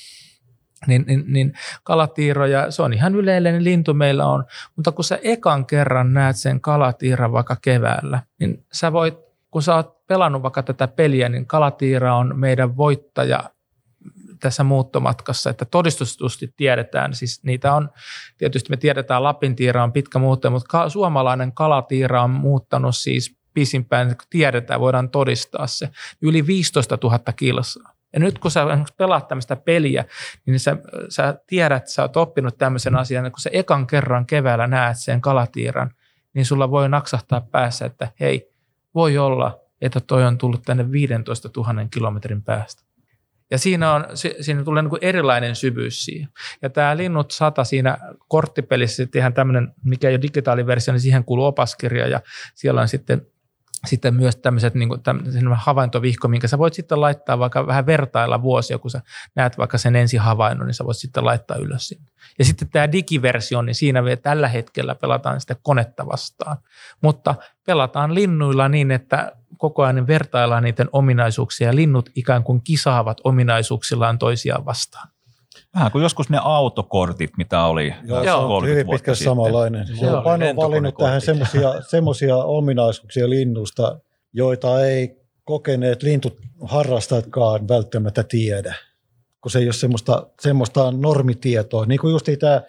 [0.87, 4.45] niin, niin, niin kalatiiroja, se on ihan yleinen lintu meillä on,
[4.77, 9.15] mutta kun sä ekan kerran näet sen kalatiiran vaikka keväällä, niin sä voit,
[9.51, 13.51] kun sä oot pelannut vaikka tätä peliä, niin kalatiira on meidän voittaja
[14.41, 17.91] tässä muuttomatkassa, että todistustusti tiedetään, siis niitä on,
[18.39, 24.09] tietysti me tiedetään Lapintiira on pitkä muutto, mutta ka- suomalainen kalatiira on muuttanut siis pisimpään,
[24.09, 25.89] kun tiedetään, voidaan todistaa se,
[26.23, 27.94] yli 15 000 kilsaa.
[28.15, 28.65] Ja nyt kun sä
[28.97, 30.05] pelaat tämmöistä peliä,
[30.47, 30.77] niin sä,
[31.09, 35.21] sä tiedät, sä oot oppinut tämmöisen asian, että kun sä ekan kerran keväällä näet sen
[35.21, 35.91] kalatiiran,
[36.35, 38.51] niin sulla voi naksahtaa päässä, että hei,
[38.95, 42.85] voi olla, että toi on tullut tänne 15 000 kilometrin päästä.
[43.51, 46.29] Ja siinä, on, si- siinä tulee niin kuin erilainen syvyys siihen.
[46.63, 47.99] Ja tämä Linnut 100 siinä
[48.29, 52.21] korttipelissä sitten ihan tämmöinen, mikä ei ole digitaaliversio, niin siihen kuuluu opaskirja ja
[52.55, 53.27] siellä on sitten
[53.87, 54.89] sitten myös tämmöiset niin
[55.55, 59.01] havaintovihko, minkä sä voit sitten laittaa vaikka vähän vertailla vuosia, kun sä
[59.35, 62.07] näet vaikka sen ensi havainnon, niin sä voit sitten laittaa ylös sinne.
[62.39, 66.57] Ja sitten tämä digiversio, niin siinä vielä tällä hetkellä pelataan sitten konetta vastaan.
[67.03, 67.35] Mutta
[67.67, 74.19] pelataan linnuilla niin, että koko ajan vertaillaan niiden ominaisuuksia ja linnut ikään kuin kisaavat ominaisuuksillaan
[74.19, 75.14] toisiaan vastaan.
[75.75, 79.31] Vähän kuin joskus ne autokortit, mitä oli Joo, se on 30 hyvin pitkästi sitten.
[79.31, 79.87] samanlainen.
[79.87, 80.57] Se on lentokonekortit.
[80.57, 81.21] valinnut tähän
[81.91, 84.01] semmoisia, ominaisuuksia linnusta,
[84.33, 88.75] joita ei kokeneet lintuharrastajatkaan välttämättä tiedä,
[89.41, 91.87] kun se ei ole semmoista, semmoista normitietoa.
[91.87, 92.63] Niin kuin just tämä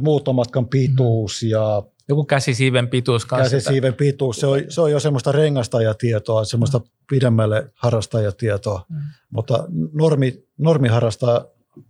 [0.00, 3.56] muuttomatkan pituus ja Joku käsisiiven pituus kanssa.
[3.56, 6.80] käsisiiven pituus, se on, se on jo semmoista rengastajatietoa, semmoista
[7.10, 8.96] pidemmälle harrastajatietoa, Mm.
[9.30, 11.44] mutta normi, normiharrastaja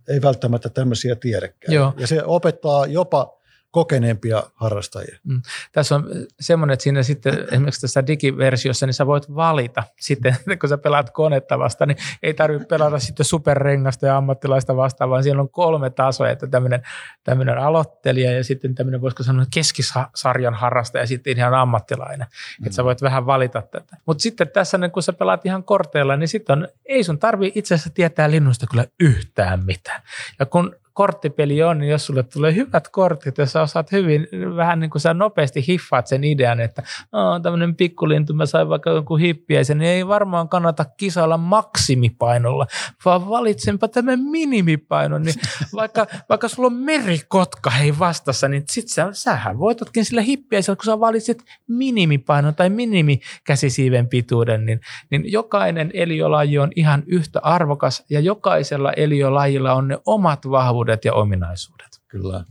[0.09, 1.73] ei välttämättä tämmöisiä tiedäkään.
[1.73, 1.93] Joo.
[1.97, 3.40] Ja se opettaa jopa
[3.71, 5.17] kokeneempia harrastajia.
[5.23, 5.41] Mm.
[5.71, 6.09] Tässä on
[6.39, 11.09] semmoinen, että siinä sitten esimerkiksi tässä digiversiossa, niin sä voit valita sitten, kun sä pelaat
[11.09, 15.89] konetta vasta, niin ei tarvitse pelata sitten superrengasta ja ammattilaista vastaan, vaan siellä on kolme
[15.89, 16.81] tasoa, että tämmöinen,
[17.23, 22.27] tämmöinen aloittelija ja sitten tämmöinen, voisiko sanoa, keskisarjan harrastaja ja sitten ihan ammattilainen.
[22.59, 22.65] Mm.
[22.65, 23.97] Että sä voit vähän valita tätä.
[24.05, 27.51] Mutta sitten tässä, niin kun sä pelaat ihan korteilla, niin sitten on, ei sun tarvi
[27.55, 30.01] itse asiassa tietää linnusta kyllä yhtään mitään.
[30.39, 34.79] Ja kun korttipeli on, niin jos sulle tulee hyvät kortit, jos sä osaat hyvin, vähän
[34.79, 39.19] niin kuin sä nopeasti hiffaat sen idean, että on tämmöinen pikkulintu, mä sain vaikka jonkun
[39.19, 42.67] hippiäisen, niin ei varmaan kannata kisailla maksimipainolla,
[43.05, 45.35] vaan valitsenpa tämän minimipainon, niin
[45.75, 50.85] vaikka, vaikka sulla on merikotka hei vastassa, niin sit sä, sähän voitatkin sillä hippiäisellä, kun
[50.85, 54.81] sä valitset minimipainon tai minimikäsisiiven pituuden, niin,
[55.11, 61.05] niin jokainen eliölaji on ihan yhtä arvokas ja jokaisella eliölajilla on ne omat vahvuudet vahvuudet
[61.05, 62.01] ja ominaisuudet.
[62.07, 62.43] Kyllä.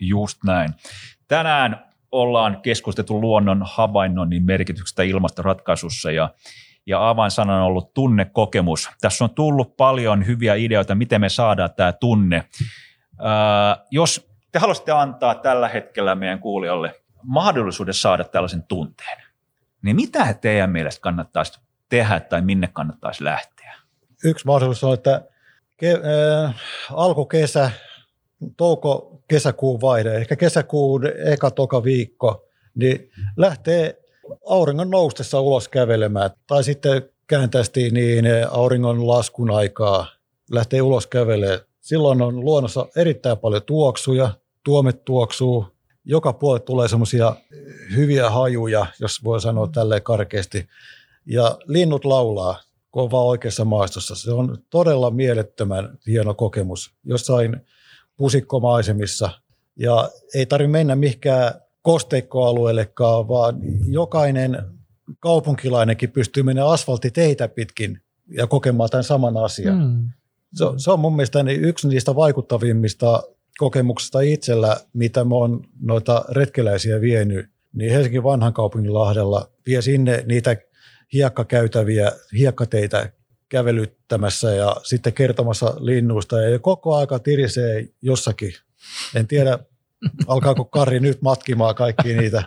[0.00, 0.70] Just näin.
[1.28, 6.30] Tänään ollaan keskusteltu luonnon havainnoinnin merkityksestä ilmastoratkaisussa ja,
[6.86, 8.90] ja avainsana on ollut tunnekokemus.
[9.00, 12.44] Tässä on tullut paljon hyviä ideoita, miten me saadaan tämä tunne.
[13.20, 19.22] Ää, jos te haluaisitte antaa tällä hetkellä meidän kuulijoille mahdollisuuden saada tällaisen tunteen,
[19.82, 23.74] niin mitä teidän mielestä kannattaisi tehdä tai minne kannattaisi lähteä?
[24.24, 25.31] Yksi mahdollisuus on, että
[25.82, 26.54] ke, äh,
[26.90, 27.70] alkukesä,
[28.56, 33.98] touko-kesäkuun vaihde, ehkä kesäkuun eka toka viikko, niin lähtee
[34.46, 36.30] auringon noustessa ulos kävelemään.
[36.46, 40.06] Tai sitten kääntästi niin auringon laskun aikaa
[40.50, 41.60] lähtee ulos kävelemään.
[41.80, 44.30] Silloin on luonnossa erittäin paljon tuoksuja,
[44.64, 45.66] tuomet tuoksuu,
[46.04, 47.36] joka puolelle tulee semmoisia
[47.96, 50.68] hyviä hajuja, jos voi sanoa tälleen karkeasti.
[51.26, 52.60] Ja linnut laulaa
[52.92, 54.14] kun on vaan oikeassa maastossa.
[54.14, 57.56] Se on todella mielettömän hieno kokemus jossain
[58.16, 59.30] pusikkomaisemissa.
[59.76, 64.62] Ja ei tarvitse mennä mihinkään kosteikkoalueellekaan, vaan jokainen
[65.20, 69.78] kaupunkilainenkin pystyy menemään asfalttiteitä pitkin ja kokemaan tämän saman asian.
[69.78, 70.08] Mm.
[70.54, 73.22] Se, se on mun mielestä yksi niistä vaikuttavimmista
[73.58, 80.24] kokemuksista itsellä, mitä mä oon noita retkeläisiä vienyt, niin Helsingin vanhan kaupungin lahdella vie sinne
[80.26, 80.56] niitä
[81.12, 83.12] hiekkakäytäviä, hiekkateitä
[83.48, 88.52] kävelyttämässä ja sitten kertomassa linnuista ja koko aika tirisee jossakin.
[89.14, 89.58] En tiedä,
[90.26, 92.42] alkaako Kari nyt matkimaan kaikki niitä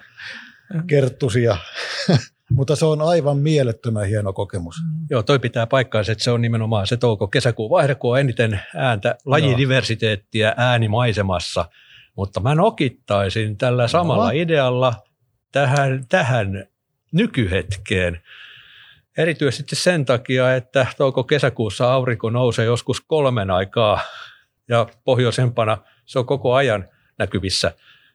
[0.87, 1.57] kerttusia,
[2.57, 4.75] mutta se on aivan mielettömän hieno kokemus.
[5.09, 9.15] Joo, toi pitää paikkaansa, että se on nimenomaan se touko-kesäkuun vaihde, kun on eniten ääntä,
[9.25, 11.69] lajidiversiteettiä äänimaisemassa,
[12.15, 14.31] mutta mä nokittaisin tällä samalla no.
[14.33, 14.93] idealla
[15.51, 16.67] tähän, tähän
[17.11, 18.21] nykyhetkeen.
[19.17, 23.99] Erityisesti sen takia, että touko-kesäkuussa aurinko nousee joskus kolmen aikaa
[24.67, 27.71] ja pohjoisempana se on koko ajan näkyvissä.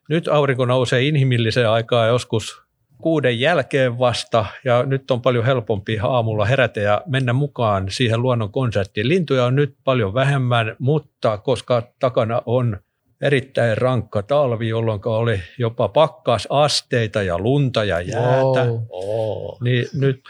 [0.08, 2.62] Nyt aurinko nousee inhimilliseen aikaan joskus
[2.98, 8.52] kuuden jälkeen vasta ja nyt on paljon helpompi aamulla herätä ja mennä mukaan siihen luonnon
[8.52, 9.08] konserttiin.
[9.08, 12.78] Lintuja on nyt paljon vähemmän, mutta koska takana on
[13.20, 19.56] erittäin rankka talvi, jolloin oli jopa pakkasasteita ja lunta ja jäätä, wow.
[19.60, 20.20] niin nyt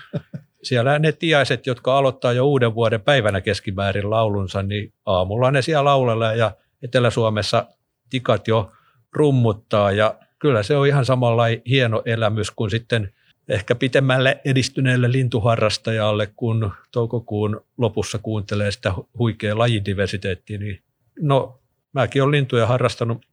[0.62, 5.84] siellä ne tiaiset, jotka aloittaa jo uuden vuoden päivänä keskimäärin laulunsa, niin aamulla ne siellä
[5.84, 6.52] laulella ja
[6.82, 7.66] Etelä-Suomessa
[8.10, 8.72] tikat jo
[9.12, 13.12] rummuttaa ja kyllä se on ihan samalla hieno elämys kuin sitten
[13.48, 20.82] ehkä pitemmälle edistyneelle lintuharrastajalle, kun toukokuun lopussa kuuntelee sitä huikeaa lajidiversiteettiä, niin
[21.20, 21.60] no
[21.92, 23.26] mäkin olen lintuja harrastanut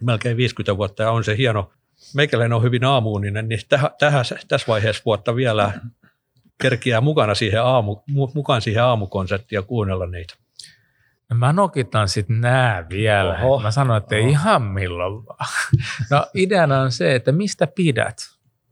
[0.00, 1.72] melkein 50 vuotta ja on se hieno.
[2.14, 5.72] Meikäläinen on hyvin aamuuninen, niin täh, tähän, tässä vaiheessa vuotta vielä
[6.62, 7.96] kerkiää mukana siihen aamu,
[8.34, 10.34] mukaan siihen aamukonserttiin ja kuunnella niitä.
[11.30, 13.38] No mä nokitan sitten nää vielä.
[13.42, 13.62] Oho.
[13.62, 15.48] Mä sanoin, että ei ihan milloin vaan.
[16.10, 18.16] No ideana on se, että mistä pidät.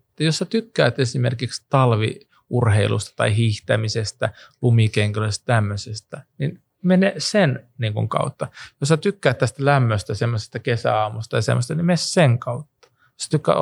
[0.08, 4.32] Että jos sä tykkäät esimerkiksi talviurheilusta tai hiihtämisestä,
[4.62, 8.48] lumikenkäilystä, tämmöisestä, niin mene sen niin kuin kautta.
[8.80, 12.88] Jos sä tykkäät tästä lämmöstä, semmoisesta kesäaamusta ja semmoista, niin mene sen kautta.
[12.90, 13.58] Jos sä tykkäät.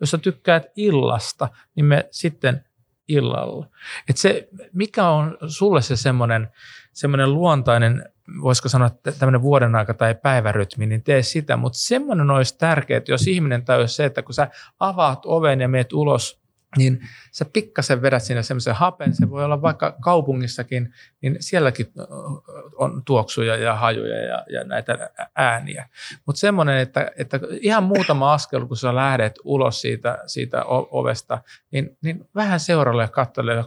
[0.00, 2.64] Jos sä tykkäät illasta, niin me sitten
[3.12, 3.66] illalla.
[4.08, 6.48] Et se, mikä on sulle se semmoinen,
[6.92, 8.04] semmoinen luontainen,
[8.42, 13.26] voisiko sanoa tämmöinen vuoden aika tai päivärytmi, niin tee sitä, mutta semmoinen olisi tärkeää, jos
[13.26, 14.48] ihminen tajuisi se, että kun sä
[14.80, 16.41] avaat oven ja meet ulos
[16.76, 17.00] niin
[17.32, 21.86] sä pikkasen vedät sinne semmoisen hapen, se voi olla vaikka kaupungissakin, niin sielläkin
[22.76, 25.88] on tuoksuja ja hajuja ja, ja näitä ääniä.
[26.26, 31.96] Mutta semmoinen, että, että ihan muutama askel, kun sä lähdet ulos siitä, siitä ovesta, niin,
[32.02, 33.64] niin vähän seuralle ja katsele,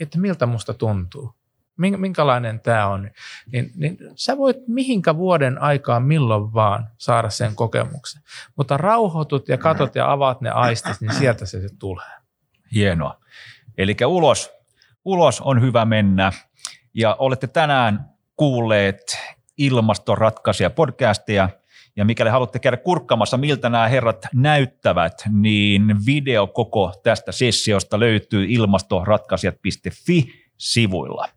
[0.00, 1.34] että miltä musta tuntuu.
[1.76, 3.10] minkälainen tämä on,
[3.52, 8.22] niin, niin sä voit mihinkä vuoden aikaa milloin vaan saada sen kokemuksen.
[8.56, 12.15] Mutta rauhoitut ja katot ja avaat ne aistit, niin sieltä se, se tulee.
[12.74, 13.20] Hienoa.
[13.78, 14.50] Eli ulos,
[15.04, 16.32] ulos on hyvä mennä.
[16.94, 19.18] Ja olette tänään kuulleet
[19.58, 21.48] ilmastoratkaisuja podcastia.
[21.96, 28.46] Ja mikäli haluatte käydä kurkkamassa, miltä nämä herrat näyttävät, niin video koko tästä sessiosta löytyy
[28.48, 31.28] ilmastoratkaisijat.fi-sivuilla.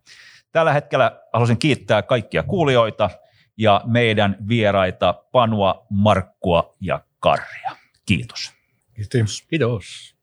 [0.52, 3.10] Tällä hetkellä haluaisin kiittää kaikkia kuulijoita
[3.58, 7.72] ja meidän vieraita Panua, Markkua ja Karria.
[8.06, 8.54] Kiitos.
[8.94, 9.44] Kiitos.
[9.50, 10.19] Kiitos.